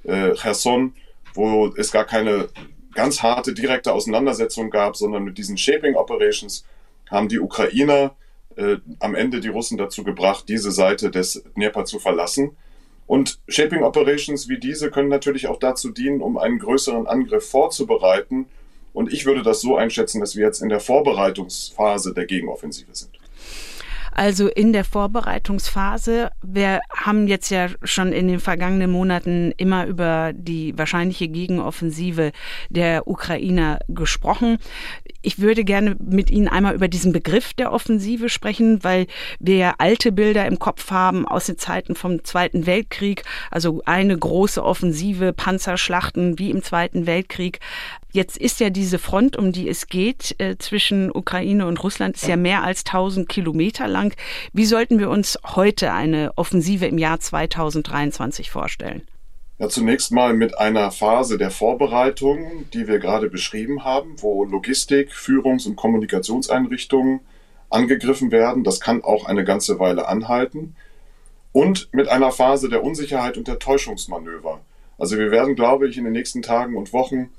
äh, 0.05 0.35
Cherson, 0.35 0.93
wo 1.33 1.69
es 1.69 1.91
gar 1.91 2.05
keine 2.05 2.49
ganz 2.95 3.23
harte 3.23 3.55
direkte 3.55 3.95
Auseinandersetzung 3.95 4.69
gab, 4.69 4.95
sondern 4.95 5.25
mit 5.25 5.39
diesen 5.39 5.57
Shaping 5.57 5.95
Operations 5.95 6.67
haben 7.11 7.29
die 7.29 7.41
Ukrainer 7.41 8.15
äh, 8.57 8.77
am 8.99 9.15
Ende 9.15 9.41
die 9.41 9.49
Russen 9.49 9.79
dazu 9.79 10.05
gebracht, 10.05 10.49
diese 10.49 10.71
Seite 10.71 11.11
des 11.11 11.43
Dnieper 11.57 11.87
zu 11.87 11.99
verlassen. 11.99 12.57
Und 13.07 13.41
Shaping 13.49 13.83
Operations 13.83 14.51
wie 14.51 14.59
diese 14.59 14.91
können 14.91 15.09
natürlich 15.09 15.47
auch 15.47 15.59
dazu 15.59 15.91
dienen, 15.91 16.21
um 16.21 16.37
einen 16.37 16.59
größeren 16.59 17.07
Angriff 17.07 17.49
vorzubereiten. 17.49 18.47
Und 18.93 19.11
ich 19.13 19.25
würde 19.25 19.43
das 19.43 19.63
so 19.63 19.77
einschätzen, 19.77 20.21
dass 20.21 20.37
wir 20.37 20.45
jetzt 20.45 20.61
in 20.61 20.69
der 20.69 20.81
Vorbereitungsphase 20.81 22.13
der 22.13 22.27
Gegenoffensive 22.27 22.95
sind. 22.95 23.10
Also 24.13 24.49
in 24.49 24.73
der 24.73 24.85
Vorbereitungsphase. 24.85 26.31
Wir 26.43 26.81
haben 26.95 27.27
jetzt 27.27 27.51
ja 27.51 27.69
schon 27.83 28.13
in 28.13 28.29
den 28.29 28.41
vergangenen 28.41 28.91
Monaten 28.91 29.53
immer 29.57 29.87
über 29.87 30.33
die 30.35 30.77
wahrscheinliche 30.77 31.29
Gegenoffensive 31.29 32.33
der 32.69 33.07
Ukrainer 33.07 33.79
gesprochen. 33.89 34.59
Ich 35.23 35.39
würde 35.39 35.65
gerne 35.65 35.97
mit 36.01 36.31
Ihnen 36.31 36.49
einmal 36.49 36.75
über 36.75 36.89
diesen 36.89 37.13
Begriff 37.13 37.53
der 37.53 37.73
Offensive 37.73 38.29
sprechen, 38.29 38.83
weil 38.83 39.07
wir 39.39 39.57
ja 39.57 39.75
alte 39.79 40.13
Bilder 40.13 40.47
im 40.47 40.59
Kopf 40.59 40.91
haben 40.91 41.27
aus 41.27 41.47
den 41.47 41.59
Zeiten 41.59 41.95
vom 41.95 42.25
Zweiten 42.25 42.67
Weltkrieg. 42.67 43.23
Also 43.51 43.83
eine 43.85 44.17
große 44.17 44.63
Offensive, 44.65 45.33
Panzerschlachten 45.33 46.39
wie 46.39 46.51
im 46.51 46.63
Zweiten 46.63 47.07
Weltkrieg. 47.07 47.61
Jetzt 48.13 48.37
ist 48.37 48.59
ja 48.59 48.71
diese 48.71 48.99
Front, 48.99 49.37
um 49.37 49.53
die 49.53 49.69
es 49.69 49.87
geht, 49.87 50.35
äh, 50.39 50.57
zwischen 50.59 51.15
Ukraine 51.15 51.67
und 51.67 51.83
Russland, 51.83 52.17
ist 52.17 52.27
ja 52.27 52.37
mehr 52.37 52.65
als 52.65 52.85
1000 52.85 53.29
Kilometer 53.29 53.87
lang. 53.87 54.15
Wie 54.53 54.65
sollten 54.65 54.99
wir 54.99 55.11
uns 55.11 55.39
heute 55.45 55.93
eine 55.93 56.33
Offensive 56.37 56.87
im 56.87 56.99
Jahr 56.99 57.21
2023 57.21 58.51
vorstellen? 58.51 59.03
Ja, 59.59 59.69
zunächst 59.69 60.11
mal 60.11 60.33
mit 60.33 60.59
einer 60.59 60.91
Phase 60.91 61.39
der 61.39 61.51
Vorbereitung, 61.51 62.65
die 62.73 62.89
wir 62.89 62.99
gerade 62.99 63.29
beschrieben 63.29 63.85
haben, 63.85 64.15
wo 64.23 64.45
Logistik, 64.45 65.13
Führungs- 65.13 65.67
und 65.67 65.77
Kommunikationseinrichtungen 65.77 67.21
angegriffen 67.69 68.33
werden. 68.33 68.65
Das 68.65 68.81
kann 68.81 69.05
auch 69.05 69.27
eine 69.27 69.45
ganze 69.45 69.79
Weile 69.79 70.09
anhalten. 70.09 70.75
Und 71.53 71.93
mit 71.93 72.09
einer 72.09 72.33
Phase 72.33 72.69
der 72.69 72.83
Unsicherheit 72.83 73.37
und 73.37 73.49
der 73.49 73.59
Täuschungsmanöver. 73.59 74.61
Also 74.99 75.17
wir 75.19 75.31
werden, 75.31 75.57
glaube 75.57 75.89
ich, 75.89 75.97
in 75.97 76.05
den 76.05 76.13
nächsten 76.13 76.43
Tagen 76.43 76.77
und 76.77 76.93
Wochen 76.93 77.31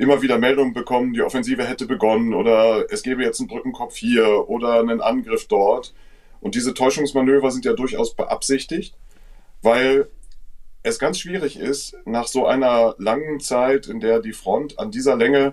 immer 0.00 0.22
wieder 0.22 0.38
Meldungen 0.38 0.72
bekommen, 0.72 1.12
die 1.12 1.20
Offensive 1.20 1.66
hätte 1.66 1.86
begonnen 1.86 2.32
oder 2.32 2.86
es 2.90 3.02
gäbe 3.02 3.22
jetzt 3.22 3.38
einen 3.38 3.48
Brückenkopf 3.48 3.96
hier 3.96 4.48
oder 4.48 4.80
einen 4.80 5.02
Angriff 5.02 5.46
dort. 5.46 5.92
Und 6.40 6.54
diese 6.54 6.72
Täuschungsmanöver 6.72 7.50
sind 7.50 7.66
ja 7.66 7.74
durchaus 7.74 8.14
beabsichtigt, 8.14 8.96
weil 9.60 10.08
es 10.82 10.98
ganz 10.98 11.18
schwierig 11.18 11.58
ist, 11.58 11.98
nach 12.06 12.28
so 12.28 12.46
einer 12.46 12.94
langen 12.96 13.40
Zeit, 13.40 13.88
in 13.88 14.00
der 14.00 14.20
die 14.20 14.32
Front 14.32 14.78
an 14.78 14.90
dieser 14.90 15.16
Länge 15.16 15.52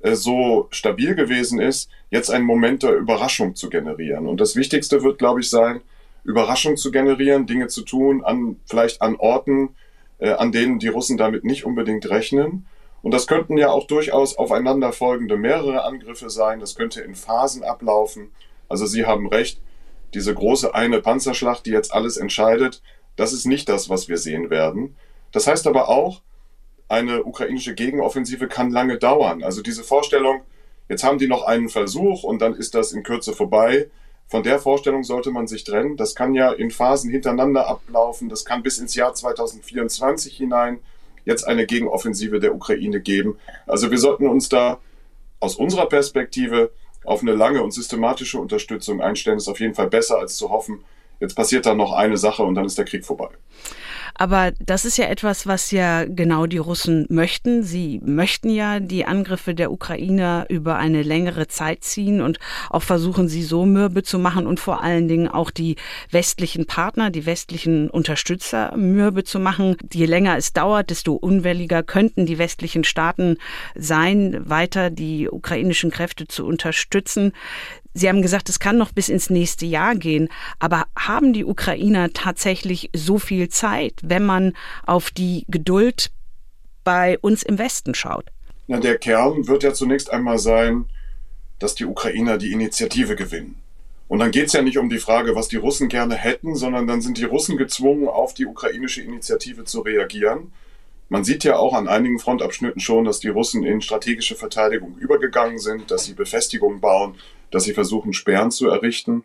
äh, 0.00 0.16
so 0.16 0.66
stabil 0.72 1.14
gewesen 1.14 1.60
ist, 1.60 1.88
jetzt 2.10 2.32
einen 2.32 2.44
Moment 2.44 2.82
der 2.82 2.96
Überraschung 2.96 3.54
zu 3.54 3.70
generieren. 3.70 4.26
Und 4.26 4.40
das 4.40 4.56
Wichtigste 4.56 5.04
wird, 5.04 5.20
glaube 5.20 5.38
ich, 5.38 5.50
sein, 5.50 5.82
Überraschung 6.24 6.76
zu 6.76 6.90
generieren, 6.90 7.46
Dinge 7.46 7.68
zu 7.68 7.82
tun, 7.82 8.24
an, 8.24 8.56
vielleicht 8.66 9.02
an 9.02 9.14
Orten, 9.14 9.76
äh, 10.18 10.30
an 10.30 10.50
denen 10.50 10.80
die 10.80 10.88
Russen 10.88 11.16
damit 11.16 11.44
nicht 11.44 11.64
unbedingt 11.64 12.10
rechnen. 12.10 12.66
Und 13.08 13.12
das 13.12 13.26
könnten 13.26 13.56
ja 13.56 13.70
auch 13.70 13.86
durchaus 13.86 14.36
aufeinanderfolgende 14.36 15.38
mehrere 15.38 15.82
Angriffe 15.82 16.28
sein. 16.28 16.60
Das 16.60 16.74
könnte 16.74 17.00
in 17.00 17.14
Phasen 17.14 17.64
ablaufen. 17.64 18.32
Also 18.68 18.84
Sie 18.84 19.06
haben 19.06 19.28
recht, 19.28 19.62
diese 20.12 20.34
große 20.34 20.74
eine 20.74 21.00
Panzerschlacht, 21.00 21.64
die 21.64 21.70
jetzt 21.70 21.90
alles 21.94 22.18
entscheidet, 22.18 22.82
das 23.16 23.32
ist 23.32 23.46
nicht 23.46 23.66
das, 23.70 23.88
was 23.88 24.08
wir 24.08 24.18
sehen 24.18 24.50
werden. 24.50 24.94
Das 25.32 25.46
heißt 25.46 25.66
aber 25.66 25.88
auch, 25.88 26.20
eine 26.88 27.24
ukrainische 27.24 27.74
Gegenoffensive 27.74 28.46
kann 28.46 28.70
lange 28.72 28.98
dauern. 28.98 29.42
Also 29.42 29.62
diese 29.62 29.84
Vorstellung, 29.84 30.42
jetzt 30.90 31.02
haben 31.02 31.16
die 31.16 31.28
noch 31.28 31.44
einen 31.44 31.70
Versuch 31.70 32.24
und 32.24 32.42
dann 32.42 32.54
ist 32.54 32.74
das 32.74 32.92
in 32.92 33.04
Kürze 33.04 33.32
vorbei. 33.32 33.88
Von 34.26 34.42
der 34.42 34.58
Vorstellung 34.58 35.02
sollte 35.02 35.30
man 35.30 35.46
sich 35.46 35.64
trennen. 35.64 35.96
Das 35.96 36.14
kann 36.14 36.34
ja 36.34 36.52
in 36.52 36.70
Phasen 36.70 37.10
hintereinander 37.10 37.68
ablaufen. 37.68 38.28
Das 38.28 38.44
kann 38.44 38.62
bis 38.62 38.76
ins 38.76 38.94
Jahr 38.94 39.14
2024 39.14 40.36
hinein 40.36 40.80
jetzt 41.28 41.46
eine 41.46 41.66
Gegenoffensive 41.66 42.40
der 42.40 42.54
Ukraine 42.54 43.00
geben. 43.00 43.38
Also 43.66 43.90
wir 43.90 43.98
sollten 43.98 44.26
uns 44.26 44.48
da 44.48 44.80
aus 45.40 45.56
unserer 45.56 45.86
Perspektive 45.86 46.70
auf 47.04 47.20
eine 47.22 47.34
lange 47.34 47.62
und 47.62 47.70
systematische 47.70 48.38
Unterstützung 48.38 49.00
einstellen. 49.00 49.36
Ist 49.36 49.48
auf 49.48 49.60
jeden 49.60 49.74
Fall 49.74 49.88
besser, 49.88 50.18
als 50.18 50.36
zu 50.36 50.48
hoffen, 50.50 50.84
jetzt 51.20 51.36
passiert 51.36 51.66
da 51.66 51.74
noch 51.74 51.92
eine 51.92 52.16
Sache 52.16 52.42
und 52.42 52.54
dann 52.54 52.64
ist 52.64 52.78
der 52.78 52.86
Krieg 52.86 53.04
vorbei. 53.04 53.28
Aber 54.18 54.52
das 54.58 54.84
ist 54.84 54.98
ja 54.98 55.06
etwas, 55.06 55.46
was 55.46 55.70
ja 55.70 56.04
genau 56.04 56.46
die 56.46 56.58
Russen 56.58 57.06
möchten. 57.08 57.62
Sie 57.62 58.00
möchten 58.04 58.50
ja 58.50 58.80
die 58.80 59.04
Angriffe 59.04 59.54
der 59.54 59.70
Ukrainer 59.70 60.46
über 60.48 60.76
eine 60.76 61.04
längere 61.04 61.46
Zeit 61.46 61.84
ziehen 61.84 62.20
und 62.20 62.40
auch 62.68 62.82
versuchen, 62.82 63.28
sie 63.28 63.44
so 63.44 63.64
mürbe 63.64 64.02
zu 64.02 64.18
machen 64.18 64.48
und 64.48 64.58
vor 64.58 64.82
allen 64.82 65.06
Dingen 65.06 65.28
auch 65.28 65.52
die 65.52 65.76
westlichen 66.10 66.66
Partner, 66.66 67.10
die 67.10 67.26
westlichen 67.26 67.88
Unterstützer 67.88 68.76
mürbe 68.76 69.22
zu 69.22 69.38
machen. 69.38 69.76
Je 69.92 70.06
länger 70.06 70.36
es 70.36 70.52
dauert, 70.52 70.90
desto 70.90 71.14
unwilliger 71.14 71.84
könnten 71.84 72.26
die 72.26 72.38
westlichen 72.38 72.82
Staaten 72.82 73.36
sein, 73.76 74.42
weiter 74.44 74.90
die 74.90 75.28
ukrainischen 75.30 75.92
Kräfte 75.92 76.26
zu 76.26 76.44
unterstützen. 76.44 77.32
Sie 77.98 78.08
haben 78.08 78.22
gesagt, 78.22 78.48
es 78.48 78.60
kann 78.60 78.78
noch 78.78 78.92
bis 78.92 79.08
ins 79.08 79.28
nächste 79.28 79.66
Jahr 79.66 79.96
gehen. 79.96 80.28
Aber 80.60 80.86
haben 80.96 81.32
die 81.32 81.44
Ukrainer 81.44 82.12
tatsächlich 82.12 82.90
so 82.94 83.18
viel 83.18 83.48
Zeit, 83.48 83.94
wenn 84.02 84.24
man 84.24 84.52
auf 84.86 85.10
die 85.10 85.44
Geduld 85.48 86.12
bei 86.84 87.18
uns 87.18 87.42
im 87.42 87.58
Westen 87.58 87.94
schaut? 87.94 88.26
Na, 88.68 88.78
der 88.78 88.98
Kern 88.98 89.48
wird 89.48 89.64
ja 89.64 89.74
zunächst 89.74 90.12
einmal 90.12 90.38
sein, 90.38 90.84
dass 91.58 91.74
die 91.74 91.86
Ukrainer 91.86 92.38
die 92.38 92.52
Initiative 92.52 93.16
gewinnen. 93.16 93.56
Und 94.06 94.20
dann 94.20 94.30
geht 94.30 94.46
es 94.46 94.52
ja 94.52 94.62
nicht 94.62 94.78
um 94.78 94.88
die 94.88 94.98
Frage, 94.98 95.34
was 95.34 95.48
die 95.48 95.56
Russen 95.56 95.88
gerne 95.88 96.14
hätten, 96.14 96.54
sondern 96.54 96.86
dann 96.86 97.02
sind 97.02 97.18
die 97.18 97.24
Russen 97.24 97.56
gezwungen, 97.56 98.06
auf 98.06 98.32
die 98.32 98.46
ukrainische 98.46 99.02
Initiative 99.02 99.64
zu 99.64 99.80
reagieren. 99.80 100.52
Man 101.08 101.24
sieht 101.24 101.42
ja 101.42 101.56
auch 101.56 101.74
an 101.74 101.88
einigen 101.88 102.18
Frontabschnitten 102.18 102.80
schon, 102.80 103.04
dass 103.04 103.18
die 103.18 103.28
Russen 103.28 103.64
in 103.64 103.80
strategische 103.80 104.36
Verteidigung 104.36 104.96
übergegangen 104.98 105.58
sind, 105.58 105.90
dass 105.90 106.04
sie 106.04 106.14
Befestigungen 106.14 106.80
bauen, 106.80 107.16
dass 107.50 107.64
sie 107.64 107.74
versuchen, 107.74 108.12
Sperren 108.12 108.50
zu 108.50 108.68
errichten. 108.68 109.24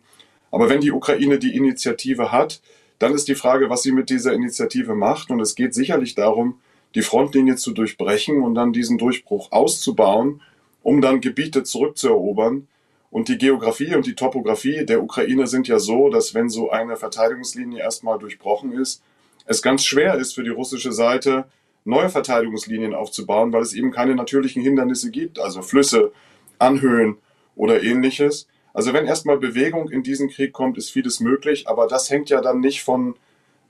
Aber 0.50 0.68
wenn 0.68 0.80
die 0.80 0.92
Ukraine 0.92 1.38
die 1.38 1.56
Initiative 1.56 2.32
hat, 2.32 2.60
dann 2.98 3.12
ist 3.12 3.28
die 3.28 3.34
Frage, 3.34 3.70
was 3.70 3.82
sie 3.82 3.92
mit 3.92 4.10
dieser 4.10 4.32
Initiative 4.32 4.94
macht. 4.94 5.30
Und 5.30 5.40
es 5.40 5.54
geht 5.54 5.74
sicherlich 5.74 6.14
darum, 6.14 6.60
die 6.94 7.02
Frontlinie 7.02 7.56
zu 7.56 7.72
durchbrechen 7.72 8.42
und 8.42 8.54
dann 8.54 8.72
diesen 8.72 8.98
Durchbruch 8.98 9.50
auszubauen, 9.52 10.40
um 10.82 11.00
dann 11.00 11.20
Gebiete 11.20 11.64
zurückzuerobern. 11.64 12.68
Und 13.10 13.28
die 13.28 13.38
Geografie 13.38 13.94
und 13.94 14.06
die 14.06 14.14
Topografie 14.14 14.84
der 14.84 15.02
Ukraine 15.02 15.46
sind 15.46 15.68
ja 15.68 15.78
so, 15.78 16.08
dass 16.08 16.34
wenn 16.34 16.48
so 16.48 16.70
eine 16.70 16.96
Verteidigungslinie 16.96 17.80
erstmal 17.80 18.18
durchbrochen 18.18 18.72
ist, 18.72 19.02
es 19.46 19.62
ganz 19.62 19.84
schwer 19.84 20.14
ist 20.16 20.34
für 20.34 20.42
die 20.42 20.50
russische 20.50 20.92
Seite, 20.92 21.44
neue 21.84 22.08
Verteidigungslinien 22.08 22.94
aufzubauen, 22.94 23.52
weil 23.52 23.62
es 23.62 23.74
eben 23.74 23.90
keine 23.90 24.14
natürlichen 24.14 24.62
Hindernisse 24.62 25.10
gibt, 25.10 25.38
also 25.38 25.62
Flüsse, 25.62 26.12
Anhöhen, 26.58 27.16
oder 27.56 27.82
ähnliches. 27.82 28.48
Also 28.72 28.92
wenn 28.92 29.06
erstmal 29.06 29.38
Bewegung 29.38 29.88
in 29.90 30.02
diesen 30.02 30.28
Krieg 30.28 30.52
kommt, 30.52 30.78
ist 30.78 30.90
vieles 30.90 31.20
möglich, 31.20 31.68
aber 31.68 31.86
das 31.86 32.10
hängt 32.10 32.30
ja 32.30 32.40
dann 32.40 32.60
nicht 32.60 32.82
von, 32.82 33.14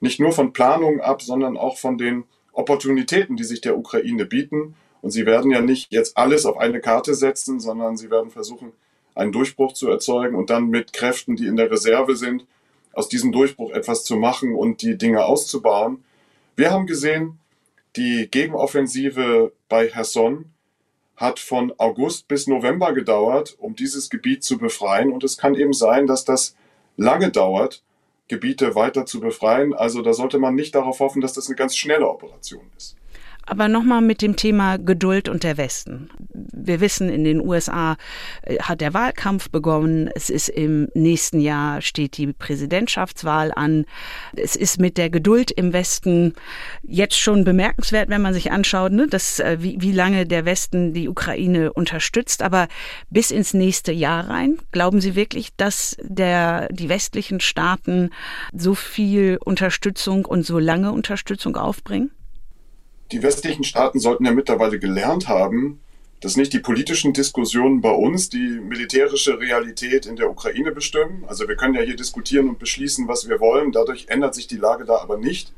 nicht 0.00 0.18
nur 0.18 0.32
von 0.32 0.52
Planungen 0.52 1.00
ab, 1.00 1.22
sondern 1.22 1.56
auch 1.56 1.76
von 1.76 1.98
den 1.98 2.24
Opportunitäten, 2.52 3.36
die 3.36 3.44
sich 3.44 3.60
der 3.60 3.76
Ukraine 3.76 4.24
bieten. 4.24 4.74
Und 5.02 5.10
sie 5.10 5.26
werden 5.26 5.50
ja 5.50 5.60
nicht 5.60 5.92
jetzt 5.92 6.16
alles 6.16 6.46
auf 6.46 6.56
eine 6.56 6.80
Karte 6.80 7.14
setzen, 7.14 7.60
sondern 7.60 7.98
sie 7.98 8.10
werden 8.10 8.30
versuchen, 8.30 8.72
einen 9.14 9.32
Durchbruch 9.32 9.74
zu 9.74 9.88
erzeugen 9.88 10.34
und 10.34 10.50
dann 10.50 10.68
mit 10.68 10.92
Kräften, 10.92 11.36
die 11.36 11.46
in 11.46 11.56
der 11.56 11.70
Reserve 11.70 12.16
sind, 12.16 12.46
aus 12.94 13.08
diesem 13.08 13.32
Durchbruch 13.32 13.72
etwas 13.72 14.04
zu 14.04 14.16
machen 14.16 14.54
und 14.54 14.82
die 14.82 14.96
Dinge 14.96 15.24
auszubauen. 15.24 16.02
Wir 16.56 16.70
haben 16.70 16.86
gesehen, 16.86 17.38
die 17.96 18.28
Gegenoffensive 18.30 19.52
bei 19.68 19.88
Herson 19.88 20.46
hat 21.16 21.38
von 21.38 21.72
August 21.78 22.28
bis 22.28 22.46
November 22.46 22.92
gedauert, 22.92 23.56
um 23.58 23.76
dieses 23.76 24.10
Gebiet 24.10 24.42
zu 24.42 24.58
befreien. 24.58 25.12
Und 25.12 25.24
es 25.24 25.38
kann 25.38 25.54
eben 25.54 25.72
sein, 25.72 26.06
dass 26.06 26.24
das 26.24 26.56
lange 26.96 27.30
dauert, 27.30 27.82
Gebiete 28.26 28.74
weiter 28.74 29.04
zu 29.04 29.20
befreien. 29.20 29.74
Also 29.74 30.00
da 30.00 30.14
sollte 30.14 30.38
man 30.38 30.54
nicht 30.54 30.74
darauf 30.74 31.00
hoffen, 31.00 31.20
dass 31.20 31.34
das 31.34 31.46
eine 31.46 31.56
ganz 31.56 31.76
schnelle 31.76 32.08
Operation 32.08 32.70
ist. 32.76 32.96
Aber 33.46 33.68
nochmal 33.68 34.00
mit 34.00 34.22
dem 34.22 34.36
Thema 34.36 34.78
Geduld 34.78 35.28
und 35.28 35.42
der 35.42 35.56
Westen. 35.56 36.08
Wir 36.32 36.80
wissen, 36.80 37.08
in 37.10 37.24
den 37.24 37.40
USA 37.40 37.96
äh, 38.42 38.58
hat 38.58 38.80
der 38.80 38.94
Wahlkampf 38.94 39.50
begonnen. 39.50 40.08
Es 40.14 40.30
ist 40.30 40.48
im 40.48 40.88
nächsten 40.94 41.40
Jahr 41.40 41.82
steht 41.82 42.16
die 42.16 42.32
Präsidentschaftswahl 42.32 43.52
an. 43.54 43.84
Es 44.34 44.56
ist 44.56 44.80
mit 44.80 44.96
der 44.96 45.10
Geduld 45.10 45.50
im 45.50 45.72
Westen 45.72 46.34
jetzt 46.82 47.18
schon 47.18 47.44
bemerkenswert, 47.44 48.08
wenn 48.08 48.22
man 48.22 48.34
sich 48.34 48.50
anschaut, 48.50 48.92
ne, 48.92 49.06
dass, 49.06 49.40
äh, 49.40 49.58
wie, 49.60 49.76
wie 49.80 49.92
lange 49.92 50.26
der 50.26 50.44
Westen 50.46 50.94
die 50.94 51.08
Ukraine 51.08 51.72
unterstützt. 51.72 52.42
Aber 52.42 52.68
bis 53.10 53.30
ins 53.30 53.52
nächste 53.52 53.92
Jahr 53.92 54.28
rein, 54.28 54.58
glauben 54.72 55.00
Sie 55.00 55.16
wirklich, 55.16 55.54
dass 55.56 55.96
der, 56.02 56.68
die 56.70 56.88
westlichen 56.88 57.40
Staaten 57.40 58.10
so 58.52 58.74
viel 58.74 59.38
Unterstützung 59.44 60.24
und 60.24 60.46
so 60.46 60.58
lange 60.58 60.92
Unterstützung 60.92 61.56
aufbringen? 61.56 62.10
Die 63.12 63.22
westlichen 63.22 63.64
Staaten 63.64 63.98
sollten 63.98 64.24
ja 64.24 64.32
mittlerweile 64.32 64.78
gelernt 64.78 65.28
haben, 65.28 65.80
dass 66.20 66.36
nicht 66.36 66.54
die 66.54 66.60
politischen 66.60 67.12
Diskussionen 67.12 67.82
bei 67.82 67.90
uns 67.90 68.30
die 68.30 68.58
militärische 68.60 69.38
Realität 69.38 70.06
in 70.06 70.16
der 70.16 70.30
Ukraine 70.30 70.72
bestimmen. 70.72 71.24
Also 71.26 71.46
wir 71.48 71.56
können 71.56 71.74
ja 71.74 71.82
hier 71.82 71.96
diskutieren 71.96 72.48
und 72.48 72.58
beschließen, 72.58 73.08
was 73.08 73.28
wir 73.28 73.40
wollen. 73.40 73.72
Dadurch 73.72 74.06
ändert 74.08 74.34
sich 74.34 74.46
die 74.46 74.56
Lage 74.56 74.86
da 74.86 74.96
aber 74.98 75.18
nicht, 75.18 75.52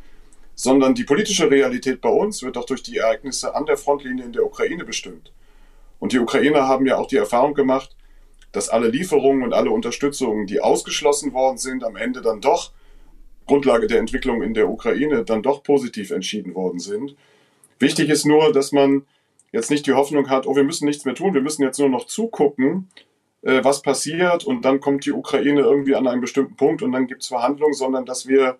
sondern 0.57 0.97
die 0.97 1.05
politische 1.05 1.51
Realität 1.51 2.01
bei 2.01 2.09
uns 2.09 2.43
wird 2.43 2.57
auch 2.57 2.65
durch 2.65 2.83
die 2.83 2.97
Ereignisse 2.97 3.55
an 3.55 3.67
der 3.67 3.77
Frontlinie 3.77 4.25
in 4.25 4.33
der 4.33 4.45
Ukraine 4.45 4.85
bestimmt. 4.85 5.31
Und 6.01 6.13
die 6.13 6.19
Ukrainer 6.19 6.67
haben 6.67 6.85
ja 6.87 6.97
auch 6.97 7.07
die 7.07 7.17
Erfahrung 7.17 7.55
gemacht, 7.55 7.95
dass 8.51 8.69
alle 8.69 8.89
Lieferungen 8.89 9.45
und 9.45 9.53
alle 9.53 9.71
Unterstützungen, 9.71 10.47
die 10.47 10.61
ausgeschlossen 10.61 11.33
worden 11.33 11.59
sind, 11.59 11.85
am 11.85 11.95
Ende 11.95 12.23
dann 12.23 12.41
doch 12.41 12.73
Grundlage 13.47 13.87
der 13.87 13.99
Entwicklung 13.99 14.43
in 14.43 14.55
der 14.55 14.69
Ukraine 14.69 15.25
dann 15.25 15.43
doch 15.43 15.63
positiv 15.63 16.11
entschieden 16.11 16.55
worden 16.55 16.79
sind. 16.79 17.17
Wichtig 17.79 18.09
ist 18.09 18.27
nur, 18.27 18.53
dass 18.53 18.73
man 18.73 19.07
jetzt 19.53 19.71
nicht 19.71 19.87
die 19.87 19.93
Hoffnung 19.93 20.29
hat, 20.29 20.47
oh, 20.47 20.57
wir 20.57 20.65
müssen 20.65 20.87
nichts 20.87 21.05
mehr 21.05 21.15
tun, 21.15 21.35
wir 21.35 21.41
müssen 21.41 21.63
jetzt 21.63 21.79
nur 21.79 21.89
noch 21.89 22.07
zugucken, 22.07 22.89
äh, 23.43 23.63
was 23.63 23.83
passiert 23.83 24.45
und 24.45 24.65
dann 24.65 24.81
kommt 24.81 25.07
die 25.07 25.13
Ukraine 25.13 25.61
irgendwie 25.61 25.95
an 25.95 26.07
einen 26.07 26.21
bestimmten 26.21 26.57
Punkt 26.57 26.83
und 26.83 26.93
dann 26.93 27.07
gibt 27.07 27.23
es 27.23 27.29
Verhandlungen, 27.29 27.75
sondern 27.75 28.05
dass 28.05 28.27
wir 28.27 28.59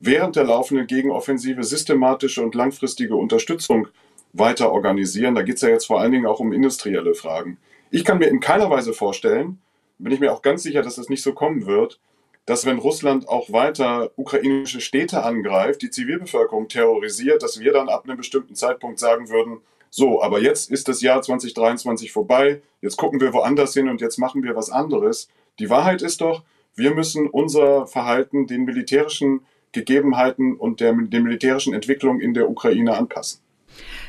während 0.00 0.36
der 0.36 0.44
laufenden 0.44 0.86
Gegenoffensive 0.86 1.62
systematische 1.62 2.42
und 2.42 2.54
langfristige 2.54 3.16
Unterstützung 3.16 3.88
weiter 4.32 4.72
organisieren. 4.72 5.34
Da 5.34 5.42
geht 5.42 5.56
es 5.56 5.62
ja 5.62 5.68
jetzt 5.68 5.86
vor 5.86 6.00
allen 6.00 6.12
Dingen 6.12 6.26
auch 6.26 6.40
um 6.40 6.52
industrielle 6.52 7.14
Fragen. 7.14 7.58
Ich 7.90 8.04
kann 8.04 8.18
mir 8.18 8.26
in 8.26 8.40
keiner 8.40 8.68
Weise 8.70 8.92
vorstellen, 8.92 9.60
bin 9.98 10.12
ich 10.12 10.20
mir 10.20 10.32
auch 10.32 10.42
ganz 10.42 10.62
sicher, 10.62 10.82
dass 10.82 10.96
das 10.96 11.08
nicht 11.08 11.22
so 11.22 11.32
kommen 11.32 11.66
wird, 11.66 12.00
dass 12.46 12.66
wenn 12.66 12.78
Russland 12.78 13.28
auch 13.28 13.52
weiter 13.52 14.10
ukrainische 14.16 14.80
Städte 14.80 15.22
angreift, 15.22 15.82
die 15.82 15.90
Zivilbevölkerung 15.90 16.68
terrorisiert, 16.68 17.42
dass 17.42 17.60
wir 17.60 17.72
dann 17.72 17.88
ab 17.88 18.04
einem 18.04 18.16
bestimmten 18.16 18.54
Zeitpunkt 18.54 18.98
sagen 18.98 19.30
würden, 19.30 19.58
so, 19.90 20.20
aber 20.20 20.40
jetzt 20.40 20.70
ist 20.70 20.88
das 20.88 21.02
Jahr 21.02 21.22
2023 21.22 22.10
vorbei, 22.10 22.60
jetzt 22.80 22.96
gucken 22.96 23.20
wir 23.20 23.32
woanders 23.32 23.74
hin 23.74 23.88
und 23.88 24.00
jetzt 24.00 24.18
machen 24.18 24.42
wir 24.42 24.56
was 24.56 24.70
anderes. 24.70 25.28
Die 25.60 25.70
Wahrheit 25.70 26.02
ist 26.02 26.20
doch, 26.20 26.42
wir 26.74 26.92
müssen 26.92 27.28
unser 27.28 27.86
Verhalten 27.86 28.48
den 28.48 28.64
militärischen 28.64 29.46
Gegebenheiten 29.70 30.56
und 30.56 30.80
der, 30.80 30.92
der 30.94 31.20
militärischen 31.20 31.74
Entwicklung 31.74 32.20
in 32.20 32.34
der 32.34 32.50
Ukraine 32.50 32.96
anpassen. 32.96 33.40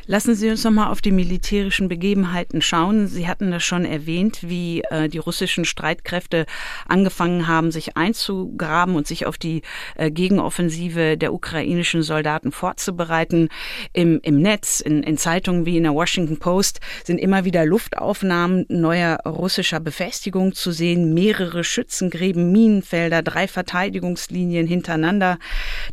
Lassen 0.07 0.35
Sie 0.35 0.51
uns 0.51 0.63
noch 0.63 0.71
mal 0.71 0.91
auf 0.91 1.01
die 1.01 1.11
militärischen 1.11 1.87
Begebenheiten 1.87 2.61
schauen. 2.61 3.07
Sie 3.07 3.27
hatten 3.27 3.49
das 3.49 3.63
schon 3.63 3.85
erwähnt, 3.85 4.39
wie 4.41 4.83
äh, 4.91 5.09
die 5.09 5.17
russischen 5.17 5.65
Streitkräfte 5.65 6.45
angefangen 6.87 7.47
haben, 7.47 7.71
sich 7.71 7.97
einzugraben 7.97 8.95
und 8.95 9.07
sich 9.07 9.25
auf 9.25 9.39
die 9.39 9.63
äh, 9.95 10.11
Gegenoffensive 10.11 11.17
der 11.17 11.33
ukrainischen 11.33 12.03
Soldaten 12.03 12.51
vorzubereiten. 12.51 13.49
Im, 13.93 14.19
im 14.21 14.39
Netz, 14.43 14.79
in, 14.79 15.01
in 15.01 15.17
Zeitungen 15.17 15.65
wie 15.65 15.77
in 15.77 15.83
der 15.83 15.95
Washington 15.95 16.37
Post 16.37 16.81
sind 17.03 17.17
immer 17.17 17.43
wieder 17.43 17.65
Luftaufnahmen 17.65 18.65
neuer 18.69 19.17
russischer 19.25 19.79
Befestigungen 19.79 20.53
zu 20.53 20.71
sehen, 20.71 21.15
mehrere 21.15 21.63
Schützengräben, 21.63 22.51
Minenfelder, 22.51 23.23
drei 23.23 23.47
Verteidigungslinien 23.47 24.67
hintereinander. 24.67 25.39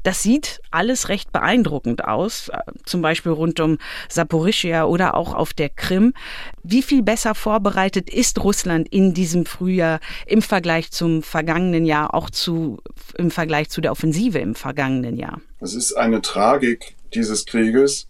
Das 0.02 0.23
sieht 0.23 0.61
alles 0.71 1.09
recht 1.09 1.33
beeindruckend 1.33 2.04
aus, 2.04 2.50
äh, 2.50 2.59
zum 2.85 3.00
Beispiel 3.00 3.33
rund 3.33 3.59
um 3.59 3.78
Saporischia 4.09 4.85
oder 4.85 5.15
auch 5.15 5.35
auf 5.35 5.53
der 5.53 5.69
Krim. 5.69 6.15
Wie 6.63 6.83
viel 6.83 7.03
besser 7.03 7.35
vorbereitet 7.35 8.11
ist 8.11 8.43
Russland 8.43 8.89
in 8.89 9.15
diesem 9.15 9.47
Frühjahr 9.47 10.01
im 10.27 10.43
Vergleich 10.43 10.91
zum 10.91 11.23
vergangenen 11.23 11.85
Jahr, 11.85 12.15
auch 12.15 12.31
zu, 12.31 12.79
im 13.17 13.31
Vergleich 13.31 13.69
zu 13.71 13.81
der 13.81 13.93
Offensive 13.93 14.39
im 14.39 14.55
vergangenen 14.55 15.17
Jahr? 15.17 15.41
Es 15.61 15.75
ist 15.75 15.95
eine 15.95 16.23
Tragik 16.23 16.95
dieses 17.15 17.45
Krieges, 17.47 18.09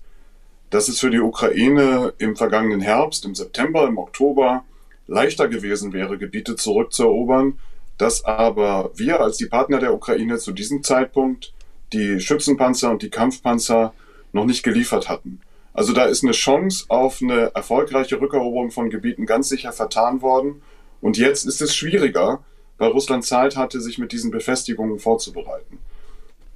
dass 0.70 0.88
es 0.88 1.00
für 1.00 1.10
die 1.10 1.20
Ukraine 1.20 2.14
im 2.18 2.34
vergangenen 2.34 2.80
Herbst, 2.80 3.24
im 3.24 3.34
September, 3.34 3.86
im 3.86 3.98
Oktober 3.98 4.64
leichter 5.06 5.48
gewesen 5.48 5.92
wäre, 5.92 6.16
Gebiete 6.16 6.56
zurückzuerobern, 6.56 7.58
dass 7.98 8.24
aber 8.24 8.90
wir 8.94 9.20
als 9.20 9.36
die 9.36 9.46
Partner 9.46 9.78
der 9.78 9.94
Ukraine 9.94 10.38
zu 10.38 10.52
diesem 10.52 10.82
Zeitpunkt 10.82 11.52
die 11.92 12.20
Schützenpanzer 12.20 12.90
und 12.90 13.02
die 13.02 13.10
Kampfpanzer 13.10 13.92
noch 14.32 14.46
nicht 14.46 14.62
geliefert 14.62 15.08
hatten. 15.08 15.40
Also 15.74 15.92
da 15.92 16.04
ist 16.04 16.22
eine 16.22 16.32
Chance 16.32 16.84
auf 16.88 17.22
eine 17.22 17.54
erfolgreiche 17.54 18.20
Rückeroberung 18.20 18.70
von 18.70 18.90
Gebieten 18.90 19.26
ganz 19.26 19.48
sicher 19.48 19.72
vertan 19.72 20.20
worden. 20.20 20.62
Und 21.00 21.16
jetzt 21.16 21.46
ist 21.46 21.62
es 21.62 21.74
schwieriger, 21.74 22.44
weil 22.78 22.90
Russland 22.90 23.24
Zeit 23.24 23.56
hatte, 23.56 23.80
sich 23.80 23.98
mit 23.98 24.12
diesen 24.12 24.30
Befestigungen 24.30 24.98
vorzubereiten. 24.98 25.78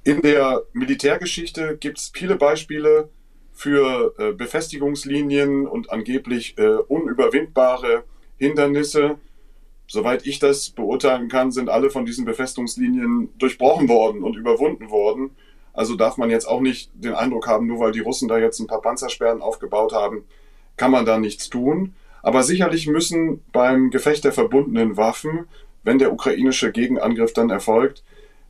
In 0.03 0.21
der 0.21 0.63
Militärgeschichte 0.73 1.77
gibt 1.77 1.97
es 1.97 2.11
viele 2.13 2.35
Beispiele 2.35 3.09
für 3.51 4.13
äh, 4.19 4.33
Befestigungslinien 4.33 5.65
und 5.65 5.91
angeblich 5.91 6.57
äh, 6.57 6.75
unüberwindbare 6.87 8.03
Hindernisse. 8.37 9.17
Soweit 9.87 10.27
ich 10.27 10.39
das 10.39 10.69
beurteilen 10.69 11.27
kann, 11.27 11.51
sind 11.51 11.69
alle 11.69 11.89
von 11.89 12.05
diesen 12.05 12.23
Befestigungslinien 12.23 13.29
durchbrochen 13.37 13.89
worden 13.89 14.23
und 14.23 14.35
überwunden 14.35 14.91
worden. 14.91 15.31
Also 15.77 15.95
darf 15.95 16.17
man 16.17 16.31
jetzt 16.31 16.47
auch 16.47 16.59
nicht 16.59 16.89
den 16.95 17.13
Eindruck 17.13 17.47
haben, 17.47 17.67
nur 17.67 17.79
weil 17.79 17.91
die 17.91 17.99
Russen 17.99 18.27
da 18.27 18.39
jetzt 18.39 18.59
ein 18.59 18.65
paar 18.65 18.81
Panzersperren 18.81 19.43
aufgebaut 19.43 19.93
haben, 19.93 20.25
kann 20.75 20.89
man 20.89 21.05
da 21.05 21.19
nichts 21.19 21.51
tun. 21.51 21.93
Aber 22.23 22.41
sicherlich 22.41 22.87
müssen 22.87 23.43
beim 23.51 23.91
Gefecht 23.91 24.23
der 24.23 24.31
verbundenen 24.31 24.97
Waffen, 24.97 25.45
wenn 25.83 25.99
der 25.99 26.11
ukrainische 26.11 26.71
Gegenangriff 26.71 27.31
dann 27.31 27.51
erfolgt, 27.51 28.03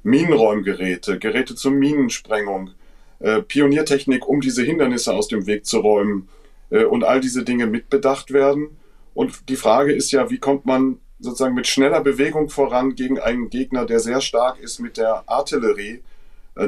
Minenräumgeräte, 0.03 1.19
Geräte 1.19 1.53
zur 1.55 1.71
Minensprengung, 1.73 2.71
äh, 3.19 3.41
Pioniertechnik, 3.41 4.25
um 4.25 4.39
diese 4.39 4.63
Hindernisse 4.63 5.13
aus 5.13 5.27
dem 5.27 5.47
Weg 5.47 5.65
zu 5.65 5.79
räumen 5.79 6.29
äh, 6.69 6.85
und 6.85 7.03
all 7.03 7.19
diese 7.19 7.43
Dinge 7.43 7.67
mitbedacht 7.67 8.31
werden. 8.31 8.69
Und 9.13 9.49
die 9.49 9.57
Frage 9.57 9.91
ist 9.91 10.11
ja, 10.11 10.29
wie 10.29 10.37
kommt 10.37 10.65
man 10.65 10.99
sozusagen 11.19 11.55
mit 11.55 11.67
schneller 11.67 11.99
Bewegung 11.99 12.47
voran 12.47 12.95
gegen 12.95 13.19
einen 13.19 13.49
Gegner, 13.49 13.85
der 13.85 13.99
sehr 13.99 14.21
stark 14.21 14.61
ist 14.61 14.79
mit 14.79 14.95
der 14.95 15.23
Artillerie, 15.25 16.01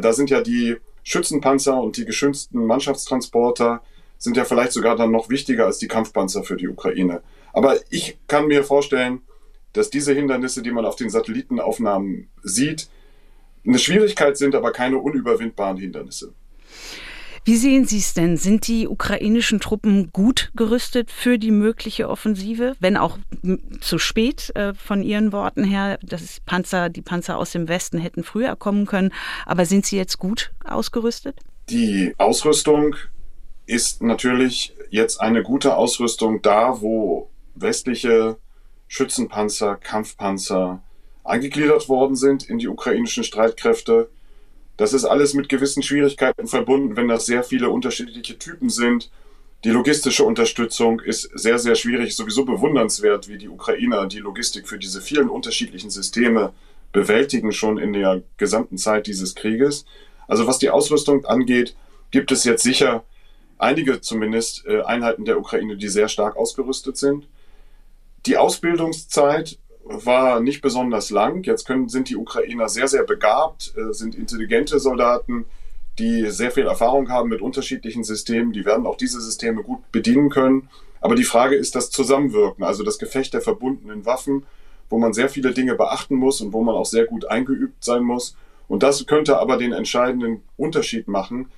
da 0.02 0.14
sind 0.14 0.30
ja 0.30 0.42
die 0.42 0.78
Schützenpanzer 1.04 1.82
und 1.82 1.98
die 1.98 2.06
geschützten 2.06 2.66
Mannschaftstransporter 2.66 3.82
sind 4.18 4.38
ja 4.38 4.46
vielleicht 4.46 4.74
sogar 4.74 4.96
dann 4.96 5.12
noch 5.12 5.30
wichtiger 5.30 5.66
als 5.66 5.80
die 5.80 5.88
Kampfpanzer 5.88 6.44
für 6.44 6.58
die 6.58 6.68
Ukraine. 6.68 7.22
Aber 7.54 7.78
ich 7.90 8.18
kann 8.28 8.48
mir 8.48 8.64
vorstellen, 8.64 9.22
dass 9.74 9.90
diese 9.90 10.14
Hindernisse, 10.14 10.62
die 10.62 10.72
man 10.72 10.86
auf 10.86 10.96
den 10.96 11.10
Satellitenaufnahmen 11.10 12.30
sieht, 12.44 12.90
eine 13.66 13.80
Schwierigkeit 13.80 14.38
sind, 14.38 14.56
aber 14.56 14.72
keine 14.72 14.98
unüberwindbaren 14.98 15.78
Hindernisse. 15.78 16.34
Wie 17.46 17.56
sehen 17.56 17.86
Sie 17.86 17.98
es 17.98 18.14
denn? 18.14 18.38
Sind 18.38 18.68
die 18.68 18.88
ukrainischen 18.88 19.60
Truppen 19.60 20.12
gut 20.12 20.52
gerüstet 20.56 21.12
für 21.12 21.38
die 21.38 21.52
mögliche 21.52 22.10
Offensive, 22.10 22.76
wenn 22.80 22.98
auch 22.98 23.18
zu 23.82 23.98
spät 23.98 24.56
äh, 24.56 24.74
von 24.74 25.02
Ihren 25.04 25.32
Worten 25.32 25.64
her, 25.64 26.00
dass 26.02 26.40
Panzer, 26.42 26.90
die 26.90 27.02
Panzer 27.02 27.38
aus 27.38 27.52
dem 27.52 27.68
Westen 27.68 27.98
hätten 27.98 28.24
früher 28.24 28.56
kommen 28.56 28.86
können, 28.86 29.14
aber 29.46 29.66
sind 29.66 29.86
sie 29.86 29.98
jetzt 29.98 30.18
gut 30.20 30.52
ausgerüstet? 30.64 31.38
Die 31.70 32.14
Ausrüstung 32.18 32.96
ist 33.66 34.02
natürlich 34.02 34.74
jetzt 34.90 35.22
eine 35.22 35.44
gute 35.44 35.76
Ausrüstung 35.76 36.42
da, 36.42 36.82
wo 36.82 37.30
westliche 37.56 38.38
Schützenpanzer, 38.88 39.76
Kampfpanzer 39.76 40.82
eingegliedert 41.24 41.88
worden 41.90 42.16
sind 42.16 42.50
in 42.50 42.58
die 42.58 42.68
ukrainischen 42.68 43.24
Streitkräfte. 43.24 44.10
Das 44.80 44.94
ist 44.94 45.04
alles 45.04 45.34
mit 45.34 45.50
gewissen 45.50 45.84
Schwierigkeiten 45.84 46.48
verbunden, 46.48 46.96
wenn 46.96 47.10
das 47.10 47.26
sehr 47.26 47.44
viele 47.44 47.70
unterschiedliche 47.70 48.40
Typen 48.40 48.70
sind. 48.70 49.12
Die 49.66 49.72
logistische 49.72 50.24
Unterstützung 50.24 51.02
ist 51.02 51.30
sehr, 51.38 51.60
sehr 51.60 51.76
schwierig, 51.76 52.16
sowieso 52.16 52.46
bewundernswert, 52.46 53.28
wie 53.28 53.38
die 53.38 53.50
Ukrainer 53.50 54.08
die 54.08 54.20
Logistik 54.20 54.70
für 54.70 54.80
diese 54.80 55.02
vielen 55.02 55.28
unterschiedlichen 55.28 55.90
Systeme 55.90 56.54
bewältigen, 56.94 57.52
schon 57.52 57.78
in 57.78 57.92
der 57.92 58.22
gesamten 58.38 58.78
Zeit 58.78 59.08
dieses 59.08 59.36
Krieges. 59.36 59.84
Also 60.30 60.48
was 60.48 60.60
die 60.60 60.70
Ausrüstung 60.70 61.26
angeht, 61.26 61.76
gibt 62.12 62.32
es 62.32 62.46
jetzt 62.46 62.64
sicher 62.64 63.04
einige 63.58 64.00
zumindest 64.00 64.66
äh, 64.66 64.84
Einheiten 64.84 65.26
der 65.26 65.40
Ukraine, 65.40 65.76
die 65.76 65.90
sehr 65.90 66.08
stark 66.08 66.38
ausgerüstet 66.38 66.96
sind. 66.96 67.28
Die 68.26 68.38
Ausbildungszeit 68.38 69.58
war 69.90 70.40
nicht 70.40 70.62
besonders 70.62 71.10
lang. 71.10 71.44
Jetzt 71.44 71.66
können, 71.66 71.90
sind 71.90 72.10
die 72.10 72.16
Ukrainer 72.16 72.70
sehr, 72.70 72.88
sehr 72.88 73.04
begabt, 73.04 73.74
äh, 73.76 73.94
sind 73.94 74.16
intelligente 74.16 74.80
Soldaten, 74.80 75.46
die 75.98 76.30
sehr 76.30 76.52
viel 76.52 76.66
Erfahrung 76.66 77.10
haben 77.10 77.30
mit 77.30 77.42
unterschiedlichen 77.42 78.04
Systemen. 78.04 78.54
Die 78.54 78.66
werden 78.66 78.86
auch 78.86 78.96
diese 78.96 79.20
Systeme 79.20 79.64
gut 79.64 79.92
bedienen 79.92 80.30
können. 80.30 80.70
Aber 81.02 81.16
die 81.16 81.24
Frage 81.24 81.56
ist 81.56 81.76
das 81.76 81.90
Zusammenwirken, 81.90 82.64
also 82.64 82.84
das 82.84 83.00
Gefecht 83.00 83.34
der 83.34 83.42
verbundenen 83.42 84.06
Waffen, 84.06 84.46
wo 84.90 84.98
man 84.98 85.14
sehr 85.14 85.30
viele 85.30 85.54
Dinge 85.54 85.76
beachten 85.76 86.16
muss 86.16 86.42
und 86.42 86.54
wo 86.54 86.62
man 86.64 86.76
auch 86.76 86.86
sehr 86.86 87.06
gut 87.06 87.26
eingeübt 87.26 87.84
sein 87.84 88.04
muss. 88.04 88.36
Und 88.68 88.84
das 88.84 89.06
könnte 89.08 89.40
aber 89.40 89.58
den 89.58 89.74
entscheidenden 89.74 90.44
Unterschied 90.56 91.08
machen. 91.08 91.50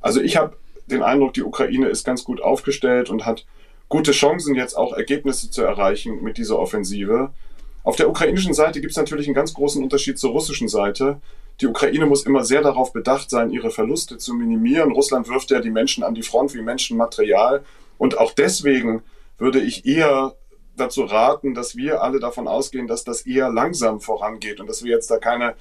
Also 0.00 0.20
ich 0.20 0.36
habe 0.36 0.56
den 0.86 1.02
Eindruck, 1.02 1.34
die 1.34 1.42
Ukraine 1.42 1.88
ist 1.88 2.04
ganz 2.04 2.24
gut 2.24 2.40
aufgestellt 2.40 3.10
und 3.10 3.26
hat 3.26 3.46
gute 3.88 4.12
Chancen, 4.12 4.54
jetzt 4.54 4.74
auch 4.74 4.92
Ergebnisse 4.92 5.50
zu 5.50 5.62
erreichen 5.62 6.22
mit 6.22 6.38
dieser 6.38 6.58
Offensive. 6.58 7.32
Auf 7.84 7.96
der 7.96 8.08
ukrainischen 8.08 8.54
Seite 8.54 8.80
gibt 8.80 8.92
es 8.92 8.96
natürlich 8.96 9.26
einen 9.26 9.34
ganz 9.34 9.54
großen 9.54 9.82
Unterschied 9.82 10.18
zur 10.18 10.30
russischen 10.30 10.68
Seite. 10.68 11.20
Die 11.60 11.66
Ukraine 11.66 12.06
muss 12.06 12.24
immer 12.24 12.44
sehr 12.44 12.62
darauf 12.62 12.92
bedacht 12.92 13.28
sein, 13.28 13.50
ihre 13.50 13.70
Verluste 13.70 14.18
zu 14.18 14.34
minimieren. 14.34 14.92
Russland 14.92 15.28
wirft 15.28 15.50
ja 15.50 15.60
die 15.60 15.70
Menschen 15.70 16.04
an 16.04 16.14
die 16.14 16.22
Front 16.22 16.54
wie 16.54 16.62
Menschenmaterial. 16.62 17.64
Und 17.98 18.18
auch 18.18 18.32
deswegen 18.32 19.02
würde 19.38 19.60
ich 19.60 19.84
eher 19.84 20.36
dazu 20.76 21.02
raten, 21.04 21.54
dass 21.54 21.76
wir 21.76 22.02
alle 22.02 22.20
davon 22.20 22.48
ausgehen, 22.48 22.86
dass 22.86 23.04
das 23.04 23.22
eher 23.22 23.50
langsam 23.50 24.00
vorangeht 24.00 24.60
und 24.60 24.68
dass 24.68 24.84
wir 24.84 24.92
jetzt 24.92 25.10
da 25.10 25.18
keine 25.18 25.54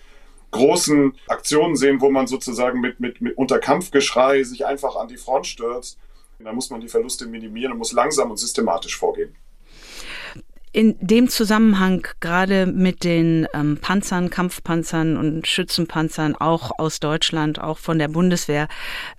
großen 0.52 1.14
Aktionen 1.28 1.76
sehen, 1.76 2.02
wo 2.02 2.10
man 2.10 2.28
sozusagen 2.28 2.82
mit, 2.82 3.00
mit, 3.00 3.22
mit 3.22 3.38
unter 3.38 3.60
Kampfgeschrei 3.60 4.44
sich 4.44 4.66
einfach 4.66 4.96
an 4.96 5.08
die 5.08 5.18
Front 5.18 5.48
stürzt. 5.48 5.98
Da 6.40 6.54
muss 6.54 6.70
man 6.70 6.82
die 6.82 6.88
Verluste 6.88 7.26
minimieren 7.26 7.74
und 7.74 7.78
muss 7.78 7.94
langsam 7.94 8.32
und 8.32 8.38
systematisch 8.38 8.98
vorgehen. 8.98 9.36
In 10.74 10.96
dem 11.02 11.28
Zusammenhang 11.28 12.08
gerade 12.22 12.66
mit 12.66 13.04
den 13.04 13.46
ähm, 13.54 13.78
Panzern, 13.82 14.30
Kampfpanzern 14.30 15.18
und 15.18 15.46
Schützenpanzern 15.46 16.34
auch 16.36 16.80
aus 16.80 17.02
Deutschland, 17.02 17.60
auch 17.60 17.78
von 17.78 18.00
der 18.00 18.08
Bundeswehr. 18.08 18.70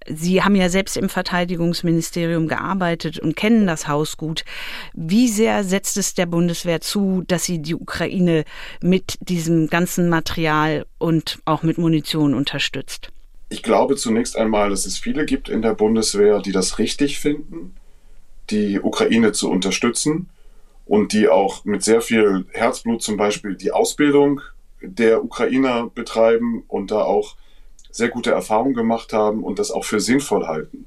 Sie 0.07 0.43
haben 0.43 0.55
ja 0.57 0.71
selbst 0.71 0.97
im 0.97 1.11
Verteidigungsministerium 1.11 2.49
gearbeitet 2.49 3.19
und 3.19 3.37
kennen 3.37 3.67
das 3.67 3.87
Haus 3.87 4.17
gut. 4.17 4.47
Wie 4.95 5.29
sehr 5.29 5.63
setzt 5.63 5.99
es 5.99 6.15
der 6.15 6.25
Bundeswehr 6.25 6.81
zu, 6.81 7.23
dass 7.29 7.45
sie 7.45 7.59
die 7.61 7.75
Ukraine 7.75 8.45
mit 8.81 9.19
diesem 9.21 9.67
ganzen 9.67 10.09
Material 10.09 10.87
und 10.97 11.39
auch 11.45 11.63
mit 11.63 11.77
Munition 11.77 12.33
unterstützt? 12.33 13.11
Ich 13.51 13.63
glaube 13.63 13.97
zunächst 13.97 14.39
einmal, 14.39 14.71
dass 14.71 14.87
es 14.87 14.97
viele 14.97 15.27
gibt 15.27 15.51
in 15.51 15.61
der 15.61 15.75
Bundeswehr, 15.75 16.41
die 16.41 16.53
das 16.53 16.79
richtig 16.79 17.19
finden, 17.19 17.75
die 18.49 18.81
Ukraine 18.81 19.33
zu 19.33 19.51
unterstützen 19.51 20.31
und 20.93 21.15
die 21.15 21.31
auch 21.31 21.65
mit 21.65 21.83
sehr 21.83 22.03
viel 22.03 22.45
Herzblut 22.51 23.01
zum 23.01 23.17
Beispiel 23.17 23.55
die 23.55 23.73
Ausbildung 23.73 24.43
der 24.83 25.25
Ukrainer 25.25 25.87
betreiben 25.87 26.65
und 26.69 26.91
da 26.91 27.01
auch 27.01 27.37
sehr 27.91 28.11
gute 28.11 28.33
Erfahrungen 28.33 28.75
gemacht 28.75 29.15
haben 29.15 29.43
und 29.43 29.59
das 29.59 29.71
auch 29.71 29.87
für 29.87 30.01
sinnvoll 30.01 30.47
halten. 30.47 30.85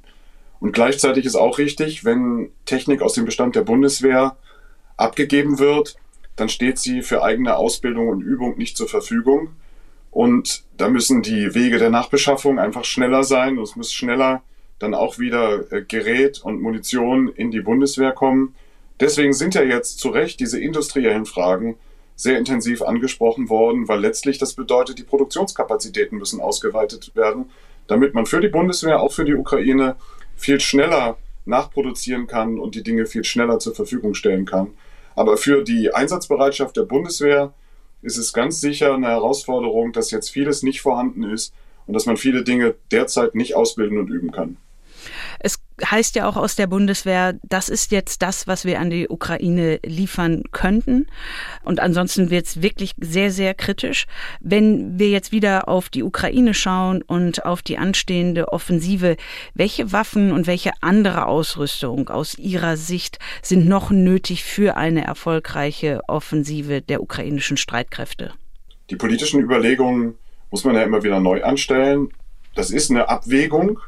Und 0.59 0.73
gleichzeitig 0.73 1.25
ist 1.25 1.35
auch 1.35 1.57
richtig, 1.57 2.05
wenn 2.05 2.51
Technik 2.65 3.01
aus 3.01 3.13
dem 3.13 3.25
Bestand 3.25 3.55
der 3.55 3.63
Bundeswehr 3.63 4.37
abgegeben 4.95 5.57
wird, 5.57 5.95
dann 6.35 6.49
steht 6.49 6.77
sie 6.77 7.01
für 7.01 7.23
eigene 7.23 7.55
Ausbildung 7.55 8.07
und 8.07 8.21
Übung 8.21 8.59
nicht 8.59 8.77
zur 8.77 8.87
Verfügung. 8.87 9.55
Und 10.11 10.65
da 10.77 10.87
müssen 10.87 11.23
die 11.23 11.55
Wege 11.55 11.79
der 11.79 11.89
Nachbeschaffung 11.89 12.59
einfach 12.59 12.85
schneller 12.85 13.23
sein. 13.23 13.57
Und 13.57 13.63
es 13.63 13.75
muss 13.75 13.91
schneller 13.91 14.43
dann 14.77 14.93
auch 14.93 15.17
wieder 15.17 15.71
äh, 15.71 15.81
Gerät 15.81 16.41
und 16.43 16.61
Munition 16.61 17.27
in 17.27 17.49
die 17.49 17.61
Bundeswehr 17.61 18.11
kommen. 18.11 18.53
Deswegen 18.99 19.33
sind 19.33 19.55
ja 19.55 19.63
jetzt 19.63 19.99
zu 19.99 20.09
Recht 20.09 20.39
diese 20.39 20.59
industriellen 20.59 21.25
Fragen 21.25 21.77
sehr 22.15 22.37
intensiv 22.37 22.81
angesprochen 22.81 23.49
worden, 23.49 23.87
weil 23.87 23.99
letztlich 23.99 24.37
das 24.37 24.53
bedeutet, 24.53 24.97
die 24.99 25.03
Produktionskapazitäten 25.03 26.17
müssen 26.17 26.39
ausgeweitet 26.39 27.11
werden, 27.15 27.51
damit 27.87 28.13
man 28.13 28.25
für 28.25 28.39
die 28.39 28.47
Bundeswehr, 28.47 29.01
auch 29.01 29.11
für 29.11 29.25
die 29.25 29.35
Ukraine 29.35 29.97
viel 30.35 30.59
schneller 30.59 31.17
nachproduzieren 31.45 32.25
kann 32.27 32.57
und 32.57 32.75
die 32.75 32.83
Dinge 32.83 33.05
viel 33.05 33.23
schneller 33.23 33.59
zur 33.59 33.75
Verfügung 33.75 34.13
stellen 34.13 34.45
kann. 34.45 34.73
Aber 35.15 35.37
für 35.37 35.63
die 35.63 35.93
Einsatzbereitschaft 35.93 36.75
der 36.77 36.83
Bundeswehr 36.83 37.53
ist 38.01 38.17
es 38.17 38.33
ganz 38.33 38.61
sicher 38.61 38.93
eine 38.93 39.07
Herausforderung, 39.07 39.91
dass 39.91 40.11
jetzt 40.11 40.29
vieles 40.29 40.63
nicht 40.63 40.81
vorhanden 40.81 41.23
ist 41.23 41.53
und 41.85 41.93
dass 41.93 42.05
man 42.05 42.17
viele 42.17 42.43
Dinge 42.43 42.75
derzeit 42.91 43.35
nicht 43.35 43.55
ausbilden 43.55 43.97
und 43.97 44.09
üben 44.09 44.31
kann. 44.31 44.57
Heißt 45.83 46.15
ja 46.15 46.27
auch 46.27 46.37
aus 46.37 46.55
der 46.55 46.67
Bundeswehr, 46.67 47.37
das 47.43 47.67
ist 47.67 47.91
jetzt 47.91 48.21
das, 48.21 48.47
was 48.47 48.63
wir 48.63 48.79
an 48.79 48.89
die 48.89 49.09
Ukraine 49.09 49.79
liefern 49.85 50.43
könnten. 50.51 51.07
Und 51.63 51.81
ansonsten 51.81 52.29
wird 52.29 52.45
es 52.45 52.61
wirklich 52.61 52.93
sehr, 52.97 53.29
sehr 53.29 53.53
kritisch. 53.53 54.05
Wenn 54.39 54.97
wir 54.97 55.09
jetzt 55.09 55.33
wieder 55.33 55.67
auf 55.67 55.89
die 55.89 56.03
Ukraine 56.03 56.53
schauen 56.53 57.01
und 57.01 57.45
auf 57.45 57.61
die 57.61 57.77
anstehende 57.77 58.53
Offensive, 58.53 59.17
welche 59.53 59.91
Waffen 59.91 60.31
und 60.31 60.47
welche 60.47 60.71
andere 60.81 61.25
Ausrüstung 61.25 62.07
aus 62.07 62.37
Ihrer 62.37 62.77
Sicht 62.77 63.19
sind 63.41 63.67
noch 63.67 63.91
nötig 63.91 64.45
für 64.45 64.77
eine 64.77 65.03
erfolgreiche 65.03 66.01
Offensive 66.07 66.81
der 66.81 67.01
ukrainischen 67.01 67.57
Streitkräfte? 67.57 68.31
Die 68.89 68.95
politischen 68.95 69.41
Überlegungen 69.41 70.15
muss 70.51 70.63
man 70.63 70.75
ja 70.75 70.83
immer 70.83 71.03
wieder 71.03 71.19
neu 71.19 71.43
anstellen. 71.43 72.09
Das 72.55 72.71
ist 72.71 72.89
eine 72.89 73.09
Abwägung 73.09 73.79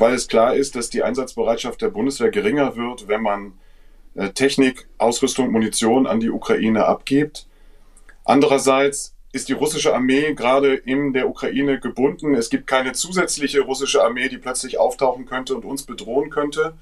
weil 0.00 0.14
es 0.14 0.28
klar 0.28 0.54
ist, 0.54 0.76
dass 0.76 0.88
die 0.88 1.02
Einsatzbereitschaft 1.02 1.82
der 1.82 1.90
Bundeswehr 1.90 2.30
geringer 2.30 2.74
wird, 2.74 3.06
wenn 3.06 3.22
man 3.22 3.52
äh, 4.14 4.30
Technik, 4.30 4.88
Ausrüstung, 4.96 5.52
Munition 5.52 6.06
an 6.06 6.20
die 6.20 6.30
Ukraine 6.30 6.86
abgibt. 6.86 7.46
Andererseits 8.24 9.14
ist 9.32 9.50
die 9.50 9.52
russische 9.52 9.94
Armee 9.94 10.32
gerade 10.34 10.74
in 10.74 11.12
der 11.12 11.28
Ukraine 11.28 11.78
gebunden. 11.78 12.34
Es 12.34 12.48
gibt 12.48 12.66
keine 12.66 12.92
zusätzliche 12.92 13.60
russische 13.60 14.02
Armee, 14.02 14.28
die 14.28 14.38
plötzlich 14.38 14.78
auftauchen 14.78 15.26
könnte 15.26 15.54
und 15.54 15.66
uns 15.66 15.82
bedrohen 15.84 16.30
könnte. 16.30 16.74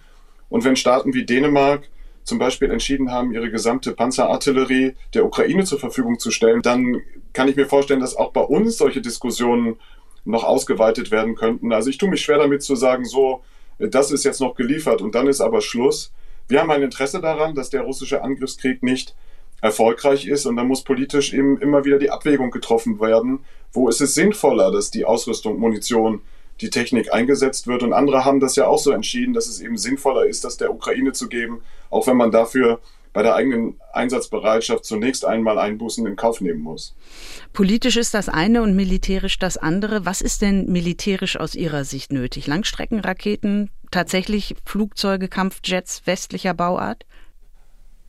Und 0.49 0.65
wenn 0.65 0.77
Staaten 0.77 1.13
wie 1.13 1.27
Dänemark 1.27 1.89
zum 2.23 2.39
Beispiel 2.39 2.71
entschieden 2.71 3.11
haben, 3.11 3.33
ihre 3.33 3.51
gesamte 3.51 3.93
Panzerartillerie 3.95 4.95
der 5.15 5.25
Ukraine 5.25 5.65
zur 5.65 5.81
Verfügung 5.81 6.21
zu 6.21 6.31
stellen, 6.31 6.63
dann 6.63 7.03
kann 7.33 7.49
ich 7.49 7.57
mir 7.57 7.67
vorstellen, 7.67 8.01
dass 8.01 8.17
auch 8.17 8.33
bei 8.33 8.43
uns 8.43 8.79
solche 8.79 9.01
Diskussionen 9.01 9.77
noch 10.25 10.45
ausgeweitet 10.45 11.11
werden 11.11 11.35
könnten. 11.35 11.73
Also 11.73 11.91
ich 11.91 11.99
tue 11.99 12.09
mich 12.09 12.23
schwer 12.23 12.39
damit 12.39 12.63
zu 12.63 12.77
sagen, 12.77 13.05
so, 13.05 13.43
das 13.79 14.11
ist 14.11 14.25
jetzt 14.25 14.41
noch 14.41 14.55
geliefert 14.55 15.01
und 15.01 15.15
dann 15.15 15.27
ist 15.27 15.41
aber 15.41 15.61
Schluss. 15.61 16.13
Wir 16.49 16.61
haben 16.61 16.71
ein 16.71 16.83
Interesse 16.83 17.21
daran, 17.21 17.55
dass 17.55 17.71
der 17.71 17.83
russische 17.83 18.23
Angriffskrieg 18.23 18.83
nicht 18.83 19.15
erfolgreich 19.61 20.27
ist 20.27 20.47
und 20.47 20.57
da 20.57 20.65
muss 20.65 20.83
politisch 20.83 21.33
eben 21.33 21.61
immer 21.61 21.85
wieder 21.85 21.99
die 21.99 22.11
Abwägung 22.11 22.51
getroffen 22.51 23.01
werden, 23.01 23.41
wo 23.73 23.89
ist 23.89 24.01
es 24.01 24.15
sinnvoller, 24.15 24.71
dass 24.71 24.91
die 24.91 25.05
Ausrüstung, 25.05 25.59
Munition, 25.59 26.23
die 26.61 26.71
Technik 26.71 27.13
eingesetzt 27.13 27.67
wird. 27.67 27.83
Und 27.83 27.93
andere 27.93 28.25
haben 28.25 28.41
das 28.41 28.57
ja 28.57 28.67
auch 28.67 28.79
so 28.79 28.91
entschieden, 28.91 29.33
dass 29.33 29.47
es 29.47 29.61
eben 29.61 29.77
sinnvoller 29.77 30.27
ist, 30.27 30.45
das 30.45 30.57
der 30.57 30.73
Ukraine 30.73 31.13
zu 31.13 31.29
geben, 31.29 31.63
auch 31.91 32.07
wenn 32.07 32.17
man 32.17 32.31
dafür 32.31 32.81
bei 33.19 33.25
der 33.25 33.35
eigenen 33.35 33.81
Einsatzbereitschaft 33.93 34.85
zunächst 34.85 35.25
einmal 35.25 35.59
Einbußen 35.59 36.07
in 36.07 36.15
Kauf 36.15 36.41
nehmen 36.41 36.61
muss. 36.61 36.95
Politisch 37.53 37.97
ist 37.97 38.15
das 38.15 38.29
eine 38.29 38.63
und 38.63 38.77
militärisch 38.77 39.41
das 39.41 39.57
andere. 39.57 40.07
Was 40.07 40.21
ist 40.21 40.41
denn 40.41 40.71
militärisch 40.71 41.37
aus 41.37 41.57
Ihrer 41.57 41.83
Sicht 41.83 42.13
nötig? 42.13 42.47
Langstreckenraketen, 42.47 43.71
tatsächlich 43.91 44.55
Flugzeuge, 44.65 45.27
Kampfjets 45.27 46.07
westlicher 46.07 46.55
Bauart? 46.55 47.07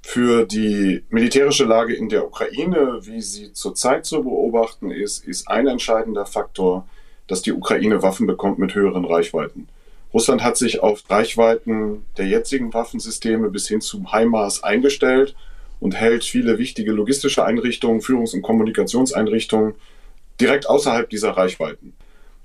Für 0.03 0.45
die 0.45 1.03
militärische 1.09 1.65
Lage 1.65 1.95
in 1.95 2.09
der 2.09 2.27
Ukraine, 2.27 2.99
wie 3.01 3.23
sie 3.23 3.51
zurzeit 3.51 4.05
zu 4.05 4.21
beobachten 4.21 4.91
ist, 4.91 5.25
ist 5.25 5.47
ein 5.47 5.65
entscheidender 5.65 6.27
Faktor, 6.27 6.87
dass 7.25 7.41
die 7.41 7.53
Ukraine 7.53 8.03
Waffen 8.03 8.27
bekommt 8.27 8.59
mit 8.59 8.75
höheren 8.75 9.05
Reichweiten. 9.05 9.69
Russland 10.13 10.43
hat 10.43 10.57
sich 10.57 10.81
auf 10.81 11.03
Reichweiten 11.09 12.05
der 12.17 12.25
jetzigen 12.25 12.73
Waffensysteme 12.73 13.49
bis 13.49 13.67
hin 13.67 13.81
zum 13.81 14.11
HIMARS 14.11 14.63
eingestellt 14.63 15.35
und 15.79 15.95
hält 15.95 16.23
viele 16.23 16.57
wichtige 16.57 16.91
logistische 16.91 17.45
Einrichtungen, 17.45 18.01
Führungs- 18.01 18.33
und 18.33 18.41
Kommunikationseinrichtungen 18.41 19.75
direkt 20.39 20.67
außerhalb 20.67 21.09
dieser 21.09 21.31
Reichweiten. 21.31 21.93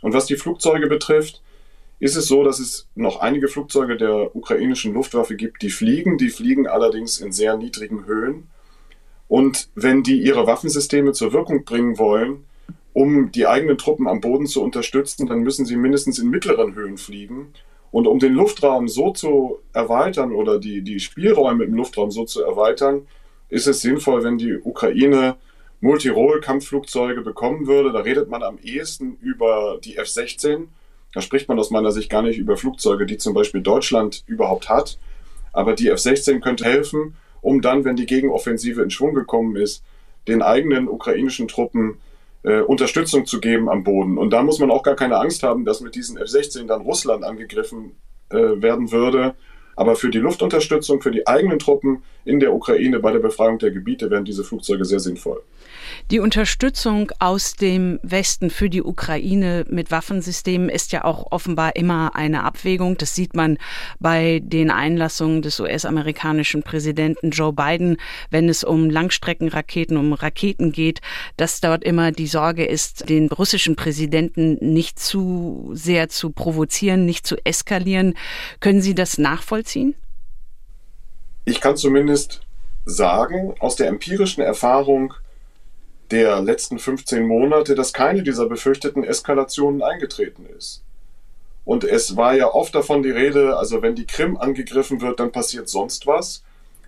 Und 0.02 0.12
was 0.12 0.26
die 0.26 0.36
Flugzeuge 0.36 0.86
betrifft, 0.88 1.40
ist 2.00 2.16
es 2.16 2.26
so, 2.26 2.44
dass 2.44 2.58
es 2.58 2.86
noch 2.94 3.20
einige 3.20 3.48
Flugzeuge 3.48 3.96
der 3.96 4.36
ukrainischen 4.36 4.92
Luftwaffe 4.92 5.36
gibt, 5.36 5.62
die 5.62 5.70
fliegen. 5.70 6.18
Die 6.18 6.28
fliegen 6.28 6.66
allerdings 6.66 7.18
in 7.20 7.32
sehr 7.32 7.56
niedrigen 7.56 8.04
Höhen. 8.04 8.48
Und 9.28 9.68
wenn 9.74 10.02
die 10.02 10.20
ihre 10.20 10.46
Waffensysteme 10.46 11.12
zur 11.12 11.32
Wirkung 11.32 11.64
bringen 11.64 11.98
wollen, 11.98 12.44
um 12.94 13.32
die 13.32 13.46
eigenen 13.46 13.76
Truppen 13.76 14.08
am 14.08 14.20
Boden 14.20 14.46
zu 14.46 14.62
unterstützen, 14.62 15.26
dann 15.26 15.40
müssen 15.40 15.66
sie 15.66 15.76
mindestens 15.76 16.18
in 16.20 16.30
mittleren 16.30 16.74
Höhen 16.74 16.96
fliegen. 16.96 17.52
Und 17.90 18.06
um 18.06 18.18
den 18.18 18.32
Luftraum 18.32 18.88
so 18.88 19.10
zu 19.10 19.58
erweitern 19.72 20.32
oder 20.32 20.58
die, 20.58 20.80
die 20.82 21.00
Spielräume 21.00 21.64
im 21.64 21.74
Luftraum 21.74 22.10
so 22.10 22.24
zu 22.24 22.42
erweitern, 22.42 23.06
ist 23.48 23.66
es 23.66 23.82
sinnvoll, 23.82 24.24
wenn 24.24 24.38
die 24.38 24.56
Ukraine 24.56 25.36
Multirole-Kampfflugzeuge 25.80 27.20
bekommen 27.20 27.66
würde. 27.66 27.92
Da 27.92 28.00
redet 28.00 28.30
man 28.30 28.44
am 28.44 28.58
ehesten 28.62 29.18
über 29.20 29.78
die 29.84 29.96
F-16. 29.96 30.68
Da 31.12 31.20
spricht 31.20 31.48
man 31.48 31.58
aus 31.58 31.70
meiner 31.70 31.90
Sicht 31.90 32.10
gar 32.10 32.22
nicht 32.22 32.38
über 32.38 32.56
Flugzeuge, 32.56 33.06
die 33.06 33.18
zum 33.18 33.34
Beispiel 33.34 33.60
Deutschland 33.60 34.22
überhaupt 34.26 34.68
hat. 34.68 34.98
Aber 35.52 35.74
die 35.74 35.88
F-16 35.88 36.40
könnte 36.40 36.64
helfen, 36.64 37.16
um 37.42 37.60
dann, 37.60 37.84
wenn 37.84 37.96
die 37.96 38.06
Gegenoffensive 38.06 38.82
in 38.82 38.90
Schwung 38.90 39.14
gekommen 39.14 39.56
ist, 39.56 39.84
den 40.28 40.42
eigenen 40.42 40.88
ukrainischen 40.88 41.48
Truppen 41.48 41.98
äh, 42.44 42.60
Unterstützung 42.60 43.26
zu 43.26 43.40
geben 43.40 43.68
am 43.68 43.82
Boden. 43.84 44.18
Und 44.18 44.30
da 44.30 44.42
muss 44.42 44.58
man 44.58 44.70
auch 44.70 44.82
gar 44.82 44.94
keine 44.94 45.18
Angst 45.18 45.42
haben, 45.42 45.64
dass 45.64 45.80
mit 45.80 45.94
diesen 45.94 46.16
F-16 46.18 46.66
dann 46.66 46.82
Russland 46.82 47.24
angegriffen 47.24 47.92
äh, 48.30 48.36
werden 48.36 48.92
würde. 48.92 49.34
Aber 49.76 49.96
für 49.96 50.10
die 50.10 50.18
Luftunterstützung, 50.18 51.00
für 51.00 51.10
die 51.10 51.26
eigenen 51.26 51.58
Truppen 51.58 52.04
in 52.24 52.38
der 52.38 52.54
Ukraine 52.54 53.00
bei 53.00 53.12
der 53.12 53.18
Befreiung 53.18 53.58
der 53.58 53.72
Gebiete 53.72 54.10
wären 54.10 54.24
diese 54.24 54.44
Flugzeuge 54.44 54.84
sehr 54.84 55.00
sinnvoll. 55.00 55.42
Die 56.10 56.20
Unterstützung 56.20 57.10
aus 57.18 57.54
dem 57.54 57.98
Westen 58.02 58.50
für 58.50 58.68
die 58.68 58.82
Ukraine 58.82 59.64
mit 59.70 59.90
Waffensystemen 59.90 60.68
ist 60.68 60.92
ja 60.92 61.02
auch 61.02 61.32
offenbar 61.32 61.76
immer 61.76 62.14
eine 62.14 62.44
Abwägung. 62.44 62.98
Das 62.98 63.14
sieht 63.14 63.34
man 63.34 63.56
bei 64.00 64.42
den 64.44 64.70
Einlassungen 64.70 65.40
des 65.40 65.58
US-amerikanischen 65.60 66.62
Präsidenten 66.62 67.30
Joe 67.30 67.54
Biden, 67.54 67.96
wenn 68.28 68.50
es 68.50 68.64
um 68.64 68.90
Langstreckenraketen, 68.90 69.96
um 69.96 70.12
Raketen 70.12 70.72
geht, 70.72 71.00
dass 71.38 71.62
dort 71.62 71.82
immer 71.82 72.12
die 72.12 72.26
Sorge 72.26 72.66
ist, 72.66 73.08
den 73.08 73.28
russischen 73.28 73.74
Präsidenten 73.74 74.58
nicht 74.60 74.98
zu 74.98 75.70
sehr 75.72 76.10
zu 76.10 76.28
provozieren, 76.28 77.06
nicht 77.06 77.26
zu 77.26 77.36
eskalieren. 77.46 78.12
Können 78.60 78.82
Sie 78.82 78.94
das 78.94 79.16
nachvollziehen? 79.16 79.94
Ich 81.46 81.62
kann 81.62 81.78
zumindest 81.78 82.42
sagen, 82.84 83.54
aus 83.58 83.76
der 83.76 83.88
empirischen 83.88 84.42
Erfahrung, 84.42 85.14
der 86.10 86.40
letzten 86.42 86.78
15 86.78 87.26
Monate, 87.26 87.74
dass 87.74 87.92
keine 87.92 88.22
dieser 88.22 88.46
befürchteten 88.46 89.04
Eskalationen 89.04 89.82
eingetreten 89.82 90.46
ist. 90.46 90.82
Und 91.64 91.84
es 91.84 92.16
war 92.16 92.34
ja 92.34 92.52
oft 92.52 92.74
davon 92.74 93.02
die 93.02 93.10
Rede, 93.10 93.56
also 93.56 93.80
wenn 93.80 93.94
die 93.94 94.06
Krim 94.06 94.36
angegriffen 94.36 95.00
wird, 95.00 95.18
dann 95.18 95.32
passiert 95.32 95.68
sonst 95.68 96.06
was. 96.06 96.42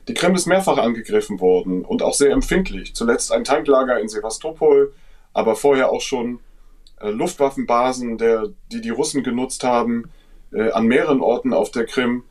Die 0.09 0.15
Krim 0.15 0.35
ist 0.35 0.47
mehrfach 0.47 0.79
angegriffen 0.79 1.41
worden 1.41 1.85
und 1.85 2.03
auch 2.03 2.15
sehr 2.15 2.31
empfindlich. 2.31 2.95
Zuletzt 2.95 3.33
ein 3.33 3.45
Tanklager 3.45 3.99
in 3.99 4.09
Sevastopol, 4.09 4.93
aber 5.33 5.57
vorher 5.57 5.91
auch 5.91 6.03
schon 6.03 6.41
äh, 7.01 7.11
Luftwaffenbasen, 7.11 8.19
der, 8.19 8.49
die 8.71 8.81
die 8.81 8.91
Russen 8.91 9.23
genutzt 9.23 9.65
haben, 9.65 10.11
äh, 10.53 10.71
an 10.71 10.87
mehreren 10.87 11.21
Orten 11.23 11.53
auf 11.53 11.71
der 11.71 11.87
Krim. 11.87 12.25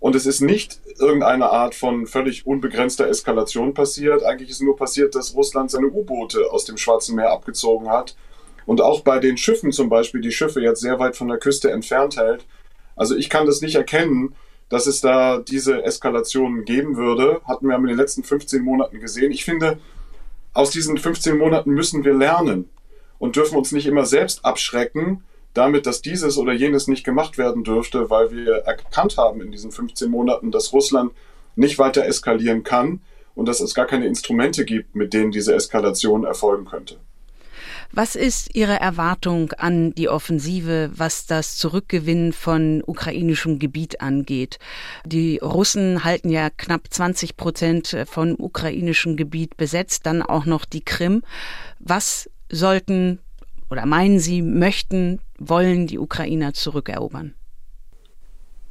Und 0.00 0.16
es 0.16 0.24
ist 0.24 0.40
nicht 0.40 0.80
irgendeine 0.98 1.50
Art 1.50 1.74
von 1.74 2.06
völlig 2.06 2.46
unbegrenzter 2.46 3.06
Eskalation 3.06 3.74
passiert. 3.74 4.24
Eigentlich 4.24 4.48
ist 4.48 4.62
nur 4.62 4.76
passiert, 4.76 5.14
dass 5.14 5.34
Russland 5.34 5.70
seine 5.70 5.88
U-Boote 5.88 6.50
aus 6.50 6.64
dem 6.64 6.78
Schwarzen 6.78 7.16
Meer 7.16 7.30
abgezogen 7.30 7.90
hat 7.90 8.16
und 8.64 8.80
auch 8.80 9.00
bei 9.00 9.18
den 9.18 9.36
Schiffen 9.36 9.72
zum 9.72 9.90
Beispiel 9.90 10.22
die 10.22 10.32
Schiffe 10.32 10.62
jetzt 10.62 10.80
sehr 10.80 10.98
weit 10.98 11.16
von 11.16 11.28
der 11.28 11.38
Küste 11.38 11.70
entfernt 11.70 12.16
hält. 12.16 12.46
Also 12.96 13.14
ich 13.14 13.28
kann 13.28 13.46
das 13.46 13.60
nicht 13.60 13.74
erkennen, 13.74 14.34
dass 14.70 14.86
es 14.86 15.02
da 15.02 15.38
diese 15.38 15.84
Eskalationen 15.84 16.64
geben 16.64 16.96
würde. 16.96 17.42
Hatten 17.44 17.66
wir 17.66 17.76
in 17.76 17.84
den 17.84 17.96
letzten 17.96 18.22
15 18.22 18.62
Monaten 18.62 19.00
gesehen. 19.00 19.32
Ich 19.32 19.44
finde, 19.44 19.78
aus 20.54 20.70
diesen 20.70 20.96
15 20.96 21.36
Monaten 21.36 21.72
müssen 21.72 22.04
wir 22.04 22.14
lernen 22.14 22.70
und 23.18 23.36
dürfen 23.36 23.58
uns 23.58 23.72
nicht 23.72 23.86
immer 23.86 24.06
selbst 24.06 24.44
abschrecken 24.44 25.24
damit, 25.54 25.86
dass 25.86 26.02
dieses 26.02 26.38
oder 26.38 26.52
jenes 26.52 26.86
nicht 26.86 27.04
gemacht 27.04 27.38
werden 27.38 27.64
dürfte, 27.64 28.10
weil 28.10 28.30
wir 28.30 28.56
erkannt 28.58 29.16
haben 29.16 29.40
in 29.40 29.50
diesen 29.50 29.72
15 29.72 30.10
Monaten, 30.10 30.50
dass 30.50 30.72
Russland 30.72 31.12
nicht 31.56 31.78
weiter 31.78 32.04
eskalieren 32.04 32.62
kann 32.62 33.00
und 33.34 33.46
dass 33.46 33.60
es 33.60 33.74
gar 33.74 33.86
keine 33.86 34.06
Instrumente 34.06 34.64
gibt, 34.64 34.94
mit 34.94 35.12
denen 35.12 35.32
diese 35.32 35.54
Eskalation 35.54 36.24
erfolgen 36.24 36.64
könnte. 36.64 36.96
Was 37.92 38.14
ist 38.14 38.54
Ihre 38.54 38.78
Erwartung 38.78 39.52
an 39.52 39.92
die 39.96 40.08
Offensive, 40.08 40.92
was 40.94 41.26
das 41.26 41.56
Zurückgewinnen 41.56 42.32
von 42.32 42.84
ukrainischem 42.86 43.58
Gebiet 43.58 44.00
angeht? 44.00 44.60
Die 45.04 45.38
Russen 45.38 46.04
halten 46.04 46.30
ja 46.30 46.50
knapp 46.50 46.82
20 46.88 47.36
Prozent 47.36 47.96
von 48.08 48.36
ukrainischem 48.38 49.16
Gebiet 49.16 49.56
besetzt, 49.56 50.06
dann 50.06 50.22
auch 50.22 50.46
noch 50.46 50.64
die 50.64 50.84
Krim. 50.84 51.22
Was 51.80 52.30
sollten 52.48 53.18
oder 53.70 53.86
meinen 53.86 54.20
Sie, 54.20 54.42
möchten, 54.42 55.20
wollen 55.40 55.88
die 55.88 55.98
Ukrainer 55.98 56.54
zurückerobern? 56.54 57.34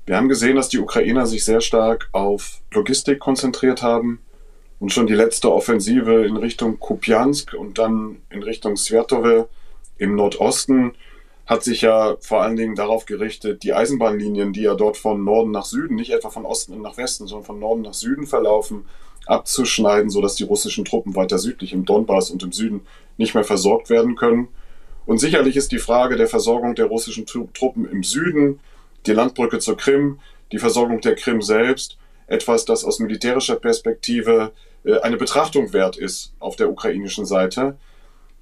Wir 0.06 0.16
haben 0.16 0.30
gesehen, 0.30 0.56
dass 0.56 0.70
die 0.70 0.80
Ukrainer 0.80 1.28
sich 1.28 1.44
sehr 1.44 1.62
stark 1.62 2.10
auf 2.14 2.62
Logistik 2.72 3.20
konzentriert 3.20 3.84
haben 3.84 4.22
und 4.80 4.94
schon 4.94 5.08
die 5.08 5.14
letzte 5.14 5.52
Offensive 5.52 6.26
in 6.26 6.38
Richtung 6.38 6.80
Kupiansk 6.80 7.54
und 7.54 7.78
dann 7.78 8.18
in 8.30 8.42
Richtung 8.42 8.78
Sviatowe 8.78 9.50
im 9.98 10.16
Nordosten 10.16 10.94
hat 11.46 11.64
sich 11.64 11.82
ja 11.82 12.16
vor 12.22 12.44
allen 12.44 12.56
Dingen 12.56 12.76
darauf 12.76 13.06
gerichtet, 13.06 13.64
die 13.64 13.74
Eisenbahnlinien, 13.74 14.54
die 14.54 14.62
ja 14.62 14.76
dort 14.76 14.98
von 14.98 15.24
Norden 15.24 15.52
nach 15.52 15.66
Süden, 15.66 15.96
nicht 15.96 16.12
etwa 16.12 16.30
von 16.30 16.46
Osten 16.46 16.80
nach 16.82 16.98
Westen, 16.98 17.26
sondern 17.26 17.46
von 17.46 17.60
Norden 17.60 17.82
nach 17.82 17.96
Süden 17.96 18.28
verlaufen, 18.28 18.86
abzuschneiden, 19.26 20.10
sodass 20.10 20.36
die 20.36 20.44
russischen 20.44 20.86
Truppen 20.86 21.16
weiter 21.16 21.40
südlich 21.40 21.74
im 21.74 21.86
Donbass 21.86 22.30
und 22.30 22.44
im 22.44 22.52
Süden 22.52 22.82
nicht 23.18 23.34
mehr 23.34 23.44
versorgt 23.44 23.90
werden 23.90 24.16
können. 24.16 24.48
Und 25.10 25.18
sicherlich 25.18 25.56
ist 25.56 25.72
die 25.72 25.80
Frage 25.80 26.18
der 26.18 26.28
Versorgung 26.28 26.76
der 26.76 26.86
russischen 26.86 27.26
Truppen 27.26 27.90
im 27.90 28.04
Süden, 28.04 28.60
die 29.08 29.12
Landbrücke 29.12 29.58
zur 29.58 29.76
Krim, 29.76 30.20
die 30.52 30.60
Versorgung 30.60 31.02
der 31.02 31.16
Krim 31.16 31.42
selbst, 31.42 31.98
etwas, 32.28 32.64
das 32.64 32.86
aus 32.86 33.00
militärischer 33.00 33.56
Perspektive 33.56 34.52
äh, 34.84 35.00
eine 35.00 35.18
Betrachtung 35.18 35.74
wert 35.74 35.98
ist 35.98 36.34
auf 36.38 36.58
der 36.58 36.70
ukrainischen 36.70 37.26
Seite. 37.26 37.76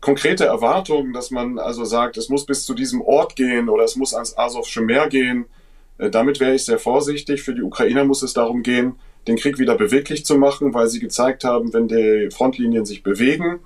Konkrete 0.02 0.44
Erwartungen, 0.44 1.14
dass 1.14 1.32
man 1.32 1.58
also 1.58 1.86
sagt, 1.86 2.18
es 2.18 2.28
muss 2.28 2.46
bis 2.46 2.66
zu 2.66 2.74
diesem 2.74 3.00
Ort 3.00 3.38
gehen 3.38 3.70
oder 3.70 3.86
es 3.86 3.96
muss 3.96 4.14
ans 4.14 4.38
Asowsche 4.38 4.82
Meer 4.82 5.08
gehen, 5.08 5.46
äh, 6.00 6.10
damit 6.10 6.42
wäre 6.42 6.56
ich 6.56 6.66
sehr 6.66 6.80
vorsichtig. 6.80 7.44
Für 7.44 7.56
die 7.56 7.64
Ukrainer 7.64 8.04
muss 8.04 8.24
es 8.24 8.34
darum 8.34 8.62
gehen, 8.62 9.00
den 9.26 9.38
Krieg 9.38 9.58
wieder 9.58 9.76
beweglich 9.76 10.26
zu 10.26 10.38
machen, 10.38 10.74
weil 10.74 10.90
sie 10.90 11.00
gezeigt 11.00 11.46
haben, 11.46 11.72
wenn 11.72 11.88
die 11.88 12.28
Frontlinien 12.30 12.86
sich 12.86 13.04
bewegen, 13.04 13.62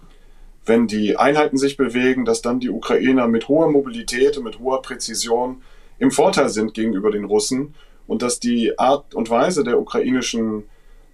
wenn 0.65 0.87
die 0.87 1.17
Einheiten 1.17 1.57
sich 1.57 1.77
bewegen, 1.77 2.25
dass 2.25 2.41
dann 2.41 2.59
die 2.59 2.69
Ukrainer 2.69 3.27
mit 3.27 3.47
hoher 3.47 3.69
Mobilität 3.69 4.37
und 4.37 4.43
mit 4.43 4.59
hoher 4.59 4.81
Präzision 4.81 5.61
im 5.97 6.11
Vorteil 6.11 6.49
sind 6.49 6.73
gegenüber 6.73 7.11
den 7.11 7.25
Russen 7.25 7.75
und 8.07 8.21
dass 8.21 8.39
die 8.39 8.77
Art 8.77 9.15
und 9.15 9.29
Weise 9.29 9.63
der 9.63 9.79
ukrainischen 9.79 10.63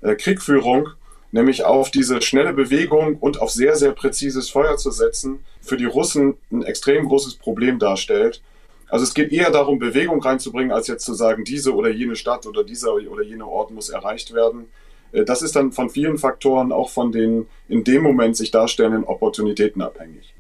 äh, 0.02 0.16
Kriegführung 0.16 0.90
nämlich 1.32 1.66
auf 1.66 1.92
diese 1.92 2.22
schnelle 2.22 2.54
Bewegung 2.54 3.18
und 3.18 3.42
auf 3.42 3.52
sehr, 3.52 3.76
sehr 3.76 3.92
präzises 3.92 4.50
Feuer 4.50 4.78
zu 4.78 4.92
setzen, 4.92 5.40
für 5.62 5.78
die 5.78 5.86
Russen 5.86 6.36
ein 6.52 6.64
extrem 6.64 7.06
großes 7.06 7.36
Problem 7.36 7.80
darstellt. 7.80 8.42
Also 8.90 9.04
es 9.04 9.14
geht 9.14 9.34
eher 9.34 9.52
darum, 9.52 9.80
Bewegung 9.80 10.22
reinzubringen, 10.22 10.72
als 10.72 10.88
jetzt 10.88 11.04
zu 11.04 11.14
sagen, 11.14 11.44
diese 11.44 11.76
oder 11.76 11.90
jene 11.90 12.16
Stadt 12.16 12.46
oder 12.46 12.64
dieser 12.64 12.94
oder 12.94 13.24
jener 13.24 13.48
Ort 13.48 13.72
muss 13.72 13.90
erreicht 13.90 14.34
werden. 14.34 14.68
Äh, 15.18 15.26
das 15.26 15.42
ist 15.42 15.56
dann 15.56 15.72
von 15.72 15.90
vielen 15.90 16.18
Faktoren, 16.18 16.72
auch 16.72 16.90
von 16.90 17.12
den 17.12 17.48
in 17.68 17.84
dem 17.84 18.04
Moment 18.04 18.38
sich 18.38 18.52
darstellenden 18.52 19.04
Opportunitäten 19.04 19.82
abhängig. 19.82 20.34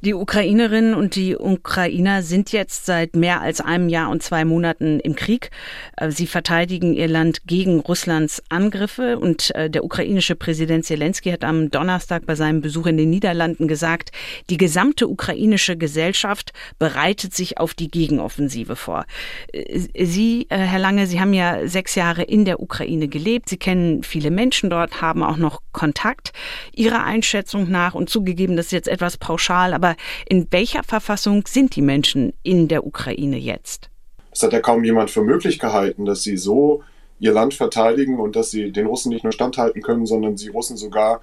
Die 0.00 0.14
Ukrainerinnen 0.14 0.94
und 0.94 1.16
die 1.16 1.36
Ukrainer 1.36 2.22
sind 2.22 2.52
jetzt 2.52 2.86
seit 2.86 3.16
mehr 3.16 3.40
als 3.40 3.60
einem 3.60 3.88
Jahr 3.88 4.10
und 4.10 4.22
zwei 4.22 4.44
Monaten 4.44 5.00
im 5.00 5.14
Krieg. 5.14 5.50
Äh, 5.96 6.10
sie 6.10 6.26
verteidigen 6.26 6.94
ihr 6.94 7.08
Land 7.08 7.46
gegen 7.46 7.80
Russlands 7.80 8.42
Angriffe 8.48 9.18
und 9.18 9.54
äh, 9.54 9.70
der 9.70 9.84
ukrainische 9.84 10.34
Präsident 10.34 10.84
Zelensky 10.84 11.30
hat 11.30 11.44
am 11.44 11.70
Donnerstag 11.70 12.26
bei 12.26 12.34
seinem 12.34 12.60
Besuch 12.60 12.86
in 12.86 12.96
den 12.96 13.10
Niederlanden 13.10 13.68
gesagt, 13.68 14.10
die 14.50 14.56
gesamte 14.56 15.08
ukrainische 15.08 15.76
Gesellschaft 15.76 16.52
bereitet 16.78 17.34
sich 17.34 17.58
auf 17.58 17.74
die 17.74 17.90
Gegenoffensive 17.90 18.76
vor. 18.76 19.06
Äh, 19.52 19.80
sie, 20.04 20.46
Herr 20.50 20.78
Lange, 20.78 21.06
Sie 21.06 21.20
haben 21.20 21.34
ja 21.34 21.66
sechs 21.66 21.94
Jahre 21.94 22.22
in 22.22 22.44
der 22.44 22.60
Ukraine 22.60 23.08
gelebt. 23.08 23.48
Sie 23.48 23.56
kennen 23.56 24.02
viele 24.02 24.30
Menschen 24.30 24.70
dort, 24.70 25.00
haben 25.00 25.22
auch 25.22 25.36
noch 25.36 25.60
Kontakt. 25.72 26.32
Ihrer 26.72 27.04
Einschätzung 27.04 27.70
nach 27.70 27.94
und 27.94 28.08
zugegeben, 28.08 28.56
das 28.56 28.66
ist 28.66 28.72
jetzt 28.72 28.88
etwas 28.88 29.16
pauschal, 29.16 29.74
aber 29.74 29.83
in 30.28 30.48
welcher 30.50 30.82
Verfassung 30.82 31.44
sind 31.46 31.76
die 31.76 31.82
Menschen 31.82 32.32
in 32.42 32.68
der 32.68 32.86
Ukraine 32.86 33.38
jetzt? 33.38 33.90
Es 34.30 34.42
hat 34.42 34.52
ja 34.52 34.60
kaum 34.60 34.84
jemand 34.84 35.10
für 35.10 35.22
möglich 35.22 35.58
gehalten, 35.58 36.04
dass 36.04 36.22
sie 36.22 36.36
so 36.36 36.82
ihr 37.20 37.32
Land 37.32 37.54
verteidigen 37.54 38.18
und 38.18 38.36
dass 38.36 38.50
sie 38.50 38.72
den 38.72 38.86
Russen 38.86 39.10
nicht 39.10 39.24
nur 39.24 39.32
standhalten 39.32 39.82
können, 39.82 40.06
sondern 40.06 40.36
sie 40.36 40.48
Russen 40.48 40.76
sogar 40.76 41.20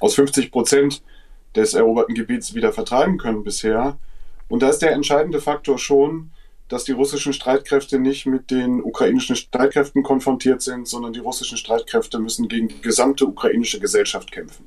aus 0.00 0.14
50 0.14 0.50
Prozent 0.50 1.02
des 1.54 1.74
eroberten 1.74 2.14
Gebiets 2.14 2.54
wieder 2.54 2.72
vertreiben 2.72 3.18
können 3.18 3.44
bisher. 3.44 3.98
Und 4.48 4.62
da 4.62 4.68
ist 4.68 4.80
der 4.80 4.92
entscheidende 4.92 5.40
Faktor 5.40 5.78
schon, 5.78 6.30
dass 6.68 6.84
die 6.84 6.92
russischen 6.92 7.32
Streitkräfte 7.32 7.98
nicht 7.98 8.26
mit 8.26 8.50
den 8.50 8.82
ukrainischen 8.82 9.36
Streitkräften 9.36 10.02
konfrontiert 10.02 10.62
sind, 10.62 10.88
sondern 10.88 11.12
die 11.12 11.20
russischen 11.20 11.58
Streitkräfte 11.58 12.18
müssen 12.18 12.48
gegen 12.48 12.68
die 12.68 12.80
gesamte 12.80 13.26
ukrainische 13.26 13.78
Gesellschaft 13.78 14.32
kämpfen. 14.32 14.66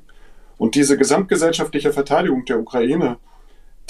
Und 0.56 0.74
diese 0.74 0.96
gesamtgesellschaftliche 0.96 1.92
Verteidigung 1.92 2.44
der 2.44 2.60
Ukraine, 2.60 3.18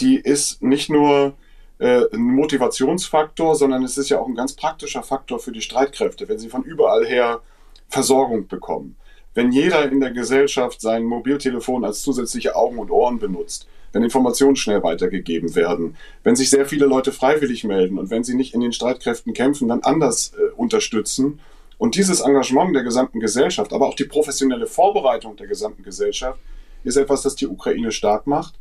die 0.00 0.16
ist 0.16 0.62
nicht 0.62 0.90
nur 0.90 1.34
äh, 1.78 2.04
ein 2.12 2.22
Motivationsfaktor, 2.22 3.54
sondern 3.54 3.82
es 3.84 3.98
ist 3.98 4.10
ja 4.10 4.18
auch 4.18 4.28
ein 4.28 4.34
ganz 4.34 4.54
praktischer 4.54 5.02
Faktor 5.02 5.38
für 5.38 5.52
die 5.52 5.62
Streitkräfte, 5.62 6.28
wenn 6.28 6.38
sie 6.38 6.48
von 6.48 6.62
überall 6.62 7.06
her 7.06 7.40
Versorgung 7.88 8.46
bekommen. 8.46 8.96
Wenn 9.34 9.52
jeder 9.52 9.90
in 9.90 10.00
der 10.00 10.10
Gesellschaft 10.10 10.80
sein 10.80 11.04
Mobiltelefon 11.04 11.84
als 11.84 12.02
zusätzliche 12.02 12.56
Augen 12.56 12.78
und 12.78 12.90
Ohren 12.90 13.18
benutzt, 13.18 13.66
wenn 13.92 14.02
Informationen 14.02 14.56
schnell 14.56 14.82
weitergegeben 14.82 15.54
werden, 15.54 15.96
wenn 16.22 16.36
sich 16.36 16.50
sehr 16.50 16.66
viele 16.66 16.86
Leute 16.86 17.12
freiwillig 17.12 17.64
melden 17.64 17.98
und 17.98 18.10
wenn 18.10 18.24
sie 18.24 18.34
nicht 18.34 18.54
in 18.54 18.60
den 18.60 18.72
Streitkräften 18.72 19.32
kämpfen, 19.32 19.68
dann 19.68 19.82
anders 19.82 20.32
äh, 20.36 20.52
unterstützen. 20.56 21.40
Und 21.78 21.96
dieses 21.96 22.20
Engagement 22.20 22.74
der 22.74 22.82
gesamten 22.82 23.20
Gesellschaft, 23.20 23.72
aber 23.72 23.88
auch 23.88 23.94
die 23.94 24.04
professionelle 24.04 24.66
Vorbereitung 24.66 25.36
der 25.36 25.46
gesamten 25.46 25.82
Gesellschaft, 25.82 26.38
ist 26.84 26.96
etwas, 26.96 27.22
das 27.22 27.36
die 27.36 27.46
Ukraine 27.46 27.92
stark 27.92 28.26
macht. 28.26 28.54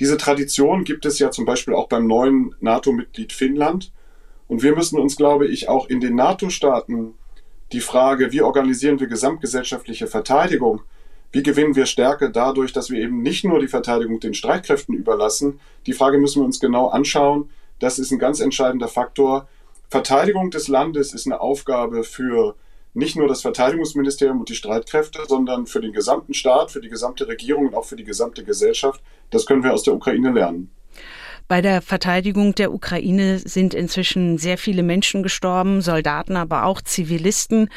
Diese 0.00 0.16
Tradition 0.16 0.84
gibt 0.84 1.04
es 1.04 1.18
ja 1.18 1.30
zum 1.30 1.44
Beispiel 1.44 1.74
auch 1.74 1.88
beim 1.88 2.06
neuen 2.06 2.54
NATO-Mitglied 2.60 3.34
Finnland. 3.34 3.92
Und 4.48 4.62
wir 4.62 4.74
müssen 4.74 4.98
uns, 4.98 5.16
glaube 5.16 5.46
ich, 5.46 5.68
auch 5.68 5.88
in 5.88 6.00
den 6.00 6.14
NATO-Staaten 6.16 7.14
die 7.72 7.80
Frage, 7.80 8.32
wie 8.32 8.40
organisieren 8.42 8.98
wir 8.98 9.06
gesamtgesellschaftliche 9.06 10.06
Verteidigung, 10.06 10.80
wie 11.30 11.42
gewinnen 11.42 11.76
wir 11.76 11.86
Stärke 11.86 12.30
dadurch, 12.30 12.72
dass 12.72 12.90
wir 12.90 13.00
eben 13.00 13.22
nicht 13.22 13.44
nur 13.44 13.60
die 13.60 13.68
Verteidigung 13.68 14.18
den 14.18 14.34
Streitkräften 14.34 14.94
überlassen. 14.94 15.60
Die 15.86 15.92
Frage 15.92 16.18
müssen 16.18 16.40
wir 16.40 16.46
uns 16.46 16.58
genau 16.58 16.88
anschauen. 16.88 17.50
Das 17.78 17.98
ist 17.98 18.10
ein 18.10 18.18
ganz 18.18 18.40
entscheidender 18.40 18.88
Faktor. 18.88 19.48
Verteidigung 19.88 20.50
des 20.50 20.66
Landes 20.66 21.12
ist 21.12 21.26
eine 21.26 21.40
Aufgabe 21.40 22.04
für 22.04 22.56
nicht 22.94 23.16
nur 23.16 23.28
das 23.28 23.42
Verteidigungsministerium 23.42 24.40
und 24.40 24.48
die 24.48 24.54
Streitkräfte, 24.54 25.20
sondern 25.28 25.66
für 25.66 25.80
den 25.80 25.92
gesamten 25.92 26.34
Staat, 26.34 26.70
für 26.70 26.80
die 26.80 26.88
gesamte 26.88 27.28
Regierung 27.28 27.68
und 27.68 27.74
auch 27.74 27.84
für 27.84 27.96
die 27.96 28.04
gesamte 28.04 28.44
Gesellschaft. 28.44 29.00
Das 29.30 29.46
können 29.46 29.62
wir 29.62 29.72
aus 29.72 29.84
der 29.84 29.94
Ukraine 29.94 30.32
lernen. 30.32 30.70
Bei 31.46 31.62
der 31.62 31.82
Verteidigung 31.82 32.54
der 32.54 32.72
Ukraine 32.72 33.38
sind 33.38 33.74
inzwischen 33.74 34.38
sehr 34.38 34.56
viele 34.56 34.84
Menschen 34.84 35.22
gestorben, 35.22 35.82
Soldaten, 35.82 36.36
aber 36.36 36.64
auch 36.64 36.80
Zivilisten. 36.80 37.70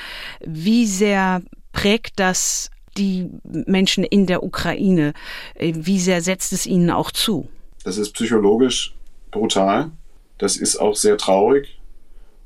Wie 0.45 0.85
sehr 0.85 1.41
prägt 1.71 2.19
das 2.19 2.69
die 2.97 3.29
Menschen 3.43 4.03
in 4.03 4.27
der 4.27 4.43
Ukraine? 4.43 5.13
Wie 5.59 5.99
sehr 5.99 6.21
setzt 6.21 6.53
es 6.53 6.67
ihnen 6.67 6.91
auch 6.91 7.09
zu? 7.09 7.49
Das 7.83 7.97
ist 7.97 8.13
psychologisch 8.13 8.93
brutal. 9.31 9.89
Das 10.37 10.57
ist 10.57 10.77
auch 10.77 10.95
sehr 10.95 11.17
traurig. 11.17 11.79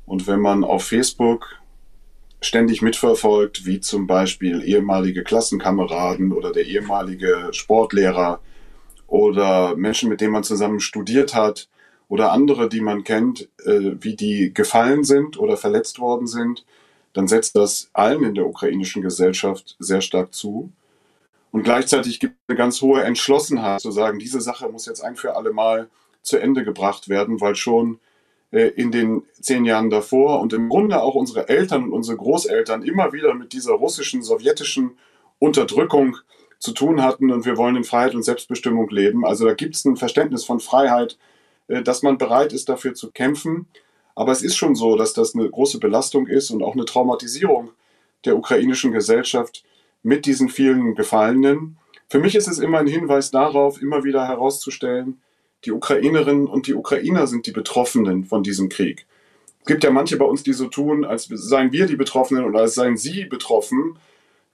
Und 0.06 0.26
wenn 0.26 0.40
man 0.40 0.64
auf 0.64 0.84
Facebook 0.84 1.57
ständig 2.40 2.82
mitverfolgt, 2.82 3.66
wie 3.66 3.80
zum 3.80 4.06
Beispiel 4.06 4.62
ehemalige 4.62 5.24
Klassenkameraden 5.24 6.32
oder 6.32 6.52
der 6.52 6.66
ehemalige 6.66 7.48
Sportlehrer 7.52 8.40
oder 9.06 9.74
Menschen, 9.76 10.08
mit 10.08 10.20
denen 10.20 10.32
man 10.32 10.44
zusammen 10.44 10.80
studiert 10.80 11.34
hat 11.34 11.68
oder 12.08 12.32
andere, 12.32 12.68
die 12.68 12.80
man 12.80 13.04
kennt, 13.04 13.48
äh, 13.64 13.96
wie 14.00 14.14
die 14.14 14.52
gefallen 14.54 15.04
sind 15.04 15.38
oder 15.38 15.56
verletzt 15.56 15.98
worden 15.98 16.26
sind, 16.26 16.64
dann 17.12 17.26
setzt 17.26 17.56
das 17.56 17.90
allen 17.92 18.22
in 18.22 18.34
der 18.34 18.46
ukrainischen 18.46 19.02
Gesellschaft 19.02 19.76
sehr 19.78 20.00
stark 20.00 20.34
zu. 20.34 20.70
Und 21.50 21.62
gleichzeitig 21.62 22.20
gibt 22.20 22.34
es 22.34 22.48
eine 22.48 22.58
ganz 22.58 22.80
hohe 22.82 23.02
Entschlossenheit 23.02 23.80
zu 23.80 23.90
sagen, 23.90 24.18
diese 24.18 24.40
Sache 24.40 24.68
muss 24.68 24.86
jetzt 24.86 25.00
ein 25.00 25.16
für 25.16 25.34
alle 25.34 25.52
Mal 25.52 25.88
zu 26.22 26.36
Ende 26.36 26.62
gebracht 26.62 27.08
werden, 27.08 27.40
weil 27.40 27.56
schon 27.56 27.98
in 28.50 28.90
den 28.90 29.22
zehn 29.40 29.66
Jahren 29.66 29.90
davor 29.90 30.40
und 30.40 30.54
im 30.54 30.70
Grunde 30.70 31.02
auch 31.02 31.14
unsere 31.14 31.48
Eltern 31.48 31.84
und 31.84 31.92
unsere 31.92 32.16
Großeltern 32.16 32.82
immer 32.82 33.12
wieder 33.12 33.34
mit 33.34 33.52
dieser 33.52 33.74
russischen, 33.74 34.22
sowjetischen 34.22 34.96
Unterdrückung 35.38 36.16
zu 36.58 36.72
tun 36.72 37.02
hatten 37.02 37.30
und 37.30 37.44
wir 37.44 37.56
wollen 37.56 37.76
in 37.76 37.84
Freiheit 37.84 38.14
und 38.14 38.22
Selbstbestimmung 38.22 38.88
leben. 38.90 39.24
Also 39.24 39.44
da 39.44 39.54
gibt 39.54 39.76
es 39.76 39.84
ein 39.84 39.96
Verständnis 39.96 40.44
von 40.44 40.60
Freiheit, 40.60 41.18
äh, 41.68 41.82
dass 41.82 42.02
man 42.02 42.18
bereit 42.18 42.52
ist, 42.52 42.68
dafür 42.68 42.94
zu 42.94 43.10
kämpfen. 43.12 43.66
Aber 44.14 44.32
es 44.32 44.42
ist 44.42 44.56
schon 44.56 44.74
so, 44.74 44.96
dass 44.96 45.12
das 45.12 45.34
eine 45.34 45.48
große 45.48 45.78
Belastung 45.78 46.26
ist 46.26 46.50
und 46.50 46.62
auch 46.62 46.74
eine 46.74 46.84
Traumatisierung 46.84 47.70
der 48.24 48.36
ukrainischen 48.36 48.90
Gesellschaft 48.90 49.64
mit 50.02 50.26
diesen 50.26 50.48
vielen 50.48 50.96
Gefallenen. 50.96 51.78
Für 52.08 52.18
mich 52.18 52.34
ist 52.34 52.48
es 52.48 52.58
immer 52.58 52.78
ein 52.78 52.88
Hinweis 52.88 53.30
darauf, 53.30 53.80
immer 53.80 54.02
wieder 54.02 54.26
herauszustellen, 54.26 55.20
die 55.64 55.72
Ukrainerinnen 55.72 56.46
und 56.46 56.66
die 56.66 56.74
Ukrainer 56.74 57.26
sind 57.26 57.46
die 57.46 57.52
Betroffenen 57.52 58.24
von 58.24 58.42
diesem 58.42 58.68
Krieg. 58.68 59.06
Es 59.60 59.66
gibt 59.66 59.84
ja 59.84 59.90
manche 59.90 60.16
bei 60.16 60.24
uns, 60.24 60.42
die 60.42 60.52
so 60.52 60.66
tun, 60.66 61.04
als 61.04 61.24
seien 61.24 61.72
wir 61.72 61.86
die 61.86 61.96
Betroffenen 61.96 62.44
oder 62.44 62.60
als 62.60 62.74
seien 62.74 62.96
sie 62.96 63.24
betroffen. 63.24 63.98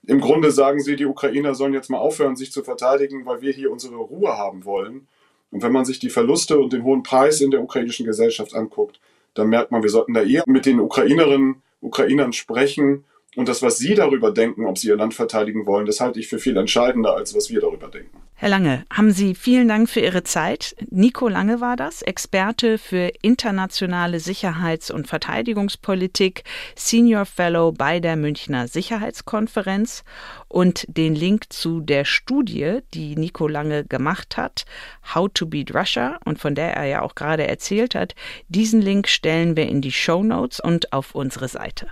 Im 0.07 0.19
Grunde 0.19 0.51
sagen 0.51 0.81
sie, 0.81 0.95
die 0.95 1.05
Ukrainer 1.05 1.55
sollen 1.55 1.73
jetzt 1.73 1.89
mal 1.89 1.99
aufhören, 1.99 2.35
sich 2.35 2.51
zu 2.51 2.63
verteidigen, 2.63 3.25
weil 3.25 3.41
wir 3.41 3.53
hier 3.53 3.71
unsere 3.71 3.95
Ruhe 3.95 4.37
haben 4.37 4.65
wollen. 4.65 5.07
Und 5.51 5.63
wenn 5.63 5.71
man 5.71 5.85
sich 5.85 5.99
die 5.99 6.09
Verluste 6.09 6.59
und 6.59 6.73
den 6.73 6.83
hohen 6.83 7.03
Preis 7.03 7.39
in 7.39 7.51
der 7.51 7.61
ukrainischen 7.61 8.05
Gesellschaft 8.05 8.53
anguckt, 8.53 8.99
dann 9.35 9.47
merkt 9.47 9.71
man, 9.71 9.83
wir 9.83 9.89
sollten 9.89 10.13
da 10.13 10.21
eher 10.23 10.43
mit 10.47 10.65
den 10.65 10.79
Ukrainerinnen, 10.79 11.61
Ukrainern 11.81 12.33
sprechen 12.33 13.05
und 13.35 13.49
das, 13.49 13.61
was 13.61 13.77
Sie 13.77 13.95
darüber 13.95 14.31
denken, 14.31 14.65
ob 14.65 14.77
Sie 14.77 14.87
Ihr 14.87 14.97
Land 14.97 15.13
verteidigen 15.13 15.65
wollen, 15.65 15.85
das 15.85 15.99
halte 15.99 16.19
ich 16.19 16.27
für 16.27 16.39
viel 16.39 16.57
entscheidender, 16.57 17.15
als 17.15 17.35
was 17.35 17.49
wir 17.49 17.59
darüber 17.59 17.87
denken. 17.87 18.21
Herr 18.37 18.49
Lange, 18.49 18.85
haben 18.91 19.11
Sie 19.11 19.33
vielen 19.33 19.69
Dank 19.69 19.89
für 19.89 20.01
Ihre 20.01 20.23
Zeit. 20.23 20.75
Nico 20.89 21.29
Lange 21.29 21.61
war 21.61 21.77
das, 21.77 22.01
Experte 22.01 22.77
für 22.77 23.11
internationale 23.21 24.19
Sicherheits- 24.19 24.91
und 24.91 25.07
Verteidigungspolitik, 25.07 26.43
Senior 26.75 27.25
Fellow 27.25 27.71
bei 27.71 28.01
der 28.01 28.17
Münchner 28.17 28.67
Sicherheitskonferenz. 28.67 30.03
Und 30.49 30.85
den 30.89 31.15
Link 31.15 31.53
zu 31.53 31.79
der 31.79 32.03
Studie, 32.03 32.79
die 32.93 33.15
Nico 33.15 33.47
Lange 33.47 33.85
gemacht 33.85 34.35
hat, 34.35 34.65
How 35.13 35.29
to 35.33 35.45
Beat 35.45 35.73
Russia, 35.73 36.19
und 36.25 36.37
von 36.37 36.55
der 36.55 36.73
er 36.73 36.85
ja 36.85 37.01
auch 37.03 37.15
gerade 37.15 37.47
erzählt 37.47 37.95
hat, 37.95 38.15
diesen 38.49 38.81
Link 38.81 39.07
stellen 39.07 39.55
wir 39.55 39.67
in 39.67 39.81
die 39.81 39.93
Show 39.93 40.23
Notes 40.23 40.59
und 40.59 40.91
auf 40.91 41.15
unsere 41.15 41.47
Seite. 41.47 41.87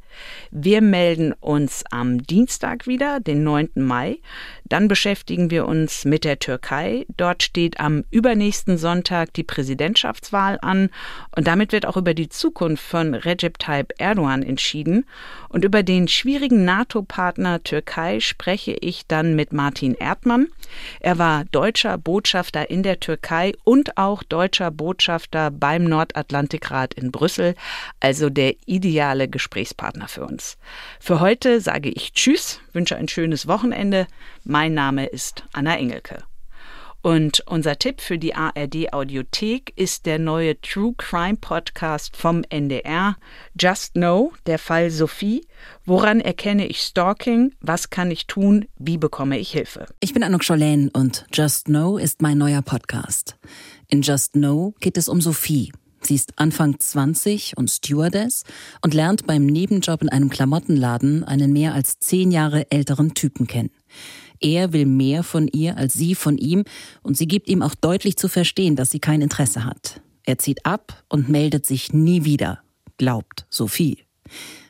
Wir 0.51 0.81
melden 0.81 1.33
uns 1.33 1.83
am 1.89 2.23
Dienstag 2.23 2.87
wieder, 2.87 3.19
den 3.19 3.43
9. 3.43 3.69
Mai. 3.75 4.19
Dann 4.65 4.87
beschäftigen 4.87 5.49
wir 5.49 5.67
uns 5.67 6.05
mit 6.05 6.23
der 6.23 6.39
Türkei. 6.39 7.05
Dort 7.17 7.43
steht 7.43 7.79
am 7.79 8.03
übernächsten 8.11 8.77
Sonntag 8.77 9.33
die 9.33 9.43
Präsidentschaftswahl 9.43 10.57
an 10.61 10.89
und 11.35 11.47
damit 11.47 11.71
wird 11.71 11.85
auch 11.85 11.97
über 11.97 12.13
die 12.13 12.29
Zukunft 12.29 12.83
von 12.83 13.13
Recep 13.13 13.59
Tayyip 13.59 13.93
Erdogan 13.97 14.43
entschieden. 14.43 15.05
Und 15.49 15.65
über 15.65 15.83
den 15.83 16.07
schwierigen 16.07 16.65
NATO-Partner 16.65 17.63
Türkei 17.63 18.19
spreche 18.19 18.75
ich 18.79 19.07
dann 19.07 19.35
mit 19.35 19.53
Martin 19.53 19.95
Erdmann. 19.95 20.47
Er 20.99 21.17
war 21.17 21.45
deutscher 21.45 21.97
Botschafter 22.03 22.69
in 22.69 22.83
der 22.83 22.99
Türkei 22.99 23.53
und 23.63 23.97
auch 23.97 24.23
deutscher 24.23 24.71
Botschafter 24.71 25.51
beim 25.51 25.83
Nordatlantikrat 25.85 26.93
in 26.93 27.11
Brüssel, 27.11 27.55
also 27.99 28.29
der 28.29 28.55
ideale 28.65 29.27
Gesprächspartner 29.27 30.07
für 30.07 30.25
uns. 30.25 30.57
Für 30.99 31.19
heute 31.19 31.61
sage 31.61 31.89
ich 31.89 32.13
Tschüss, 32.13 32.59
wünsche 32.73 32.95
ein 32.95 33.07
schönes 33.07 33.47
Wochenende. 33.47 34.07
Mein 34.43 34.73
Name 34.73 35.05
ist 35.05 35.43
Anna 35.53 35.77
Engelke. 35.77 36.23
Und 37.03 37.41
unser 37.47 37.77
Tipp 37.77 37.99
für 37.99 38.17
die 38.17 38.33
ARD 38.33 38.93
Audiothek 38.93 39.73
ist 39.75 40.05
der 40.05 40.19
neue 40.19 40.59
True 40.61 40.93
Crime 40.97 41.35
Podcast 41.35 42.15
vom 42.15 42.45
NDR. 42.47 43.17
Just 43.59 43.95
Know, 43.95 44.31
der 44.45 44.57
Fall 44.57 44.89
Sophie. 44.89 45.45
Woran 45.83 46.21
erkenne 46.21 46.65
ich 46.65 46.79
Stalking? 46.79 47.53
Was 47.59 47.89
kann 47.89 48.09
ich 48.09 48.25
tun? 48.27 48.67
Wie 48.79 48.97
bekomme 48.97 49.37
ich 49.37 49.51
Hilfe? 49.51 49.87
Ich 49.99 50.13
bin 50.13 50.23
Anuk 50.23 50.45
Scholen 50.45 50.87
und 50.91 51.25
Just 51.33 51.65
Know 51.65 51.97
ist 51.97 52.21
mein 52.21 52.37
neuer 52.37 52.61
Podcast. 52.61 53.35
In 53.89 54.01
Just 54.01 54.31
Know 54.31 54.73
geht 54.79 54.97
es 54.97 55.09
um 55.09 55.19
Sophie. 55.19 55.73
Sie 55.99 56.15
ist 56.15 56.39
Anfang 56.39 56.79
20 56.79 57.57
und 57.57 57.69
Stewardess 57.69 58.45
und 58.81 58.93
lernt 58.93 59.27
beim 59.27 59.45
Nebenjob 59.45 60.01
in 60.03 60.09
einem 60.09 60.29
Klamottenladen 60.29 61.25
einen 61.25 61.51
mehr 61.51 61.73
als 61.73 61.99
zehn 61.99 62.31
Jahre 62.31 62.71
älteren 62.71 63.13
Typen 63.13 63.45
kennen. 63.45 63.71
Er 64.43 64.73
will 64.73 64.85
mehr 64.85 65.23
von 65.23 65.47
ihr 65.47 65.77
als 65.77 65.93
sie 65.93 66.15
von 66.15 66.37
ihm 66.37 66.65
und 67.01 67.17
sie 67.17 67.27
gibt 67.27 67.47
ihm 67.47 67.61
auch 67.61 67.75
deutlich 67.75 68.17
zu 68.17 68.27
verstehen, 68.27 68.75
dass 68.75 68.91
sie 68.91 68.99
kein 68.99 69.21
Interesse 69.21 69.63
hat. 69.63 70.01
Er 70.25 70.37
zieht 70.37 70.65
ab 70.65 71.03
und 71.07 71.29
meldet 71.29 71.65
sich 71.65 71.93
nie 71.93 72.25
wieder, 72.25 72.59
glaubt 72.97 73.45
Sophie. 73.49 74.03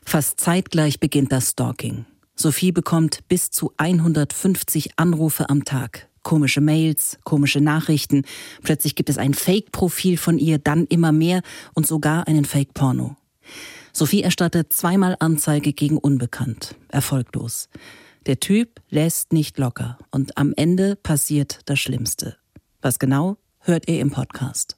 Fast 0.06 0.40
zeitgleich 0.40 1.00
beginnt 1.00 1.32
das 1.32 1.50
Stalking. 1.50 2.06
Sophie 2.36 2.72
bekommt 2.72 3.28
bis 3.28 3.50
zu 3.50 3.74
150 3.78 4.92
Anrufe 4.98 5.50
am 5.50 5.66
Tag. 5.66 6.08
Komische 6.22 6.62
Mails, 6.62 7.18
komische 7.24 7.60
Nachrichten. 7.60 8.24
Plötzlich 8.62 8.96
gibt 8.96 9.10
es 9.10 9.18
ein 9.18 9.34
Fake-Profil 9.34 10.18
von 10.18 10.38
ihr, 10.38 10.60
dann 10.60 10.86
immer 10.86 11.12
mehr 11.12 11.42
und 11.74 11.88
sogar 11.88 12.28
einen 12.28 12.46
Fake-Porno. 12.46 13.16
Sophie 13.92 14.22
erstattet 14.22 14.72
zweimal 14.72 15.16
Anzeige 15.20 15.74
gegen 15.74 15.98
Unbekannt. 15.98 16.76
Erfolglos. 16.90 17.70
Der 18.26 18.40
Typ 18.40 18.80
lässt 18.90 19.34
nicht 19.34 19.58
locker 19.58 19.98
und 20.10 20.38
am 20.38 20.54
Ende 20.56 20.96
passiert 20.96 21.60
das 21.66 21.80
Schlimmste. 21.80 22.38
Was 22.82 22.98
genau, 22.98 23.36
hört 23.60 23.90
ihr 23.90 24.00
im 24.00 24.12
Podcast. 24.12 24.78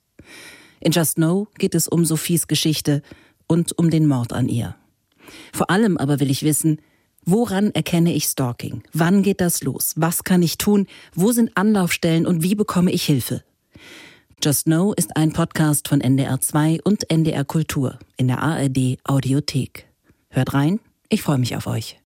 In 0.79 0.91
Just 0.91 1.15
Know 1.15 1.47
geht 1.59 1.75
es 1.75 1.87
um 1.87 2.05
Sophies 2.05 2.47
Geschichte 2.47 3.03
und 3.45 3.77
um 3.77 3.91
den 3.91 4.07
Mord 4.07 4.33
an 4.33 4.49
ihr. 4.49 4.75
Vor 5.53 5.69
allem 5.69 5.97
aber 5.97 6.19
will 6.19 6.31
ich 6.31 6.41
wissen, 6.41 6.81
woran 7.23 7.69
erkenne 7.71 8.13
ich 8.13 8.25
Stalking? 8.25 8.81
Wann 8.93 9.21
geht 9.21 9.41
das 9.41 9.61
los? 9.61 9.93
Was 9.95 10.23
kann 10.23 10.41
ich 10.41 10.57
tun? 10.57 10.87
Wo 11.13 11.31
sind 11.31 11.55
Anlaufstellen 11.55 12.25
und 12.25 12.41
wie 12.41 12.55
bekomme 12.55 12.91
ich 12.91 13.03
Hilfe? 13.05 13.43
Just 14.43 14.65
Know 14.65 14.93
ist 14.93 15.15
ein 15.17 15.33
Podcast 15.33 15.87
von 15.87 16.01
NDR 16.01 16.41
2 16.41 16.79
und 16.83 17.09
NDR 17.11 17.45
Kultur 17.45 17.99
in 18.17 18.27
der 18.27 18.41
ARD 18.41 18.97
Audiothek. 19.03 19.87
Hört 20.29 20.53
rein, 20.55 20.79
ich 21.09 21.21
freue 21.21 21.37
mich 21.37 21.55
auf 21.55 21.67
euch. 21.67 21.99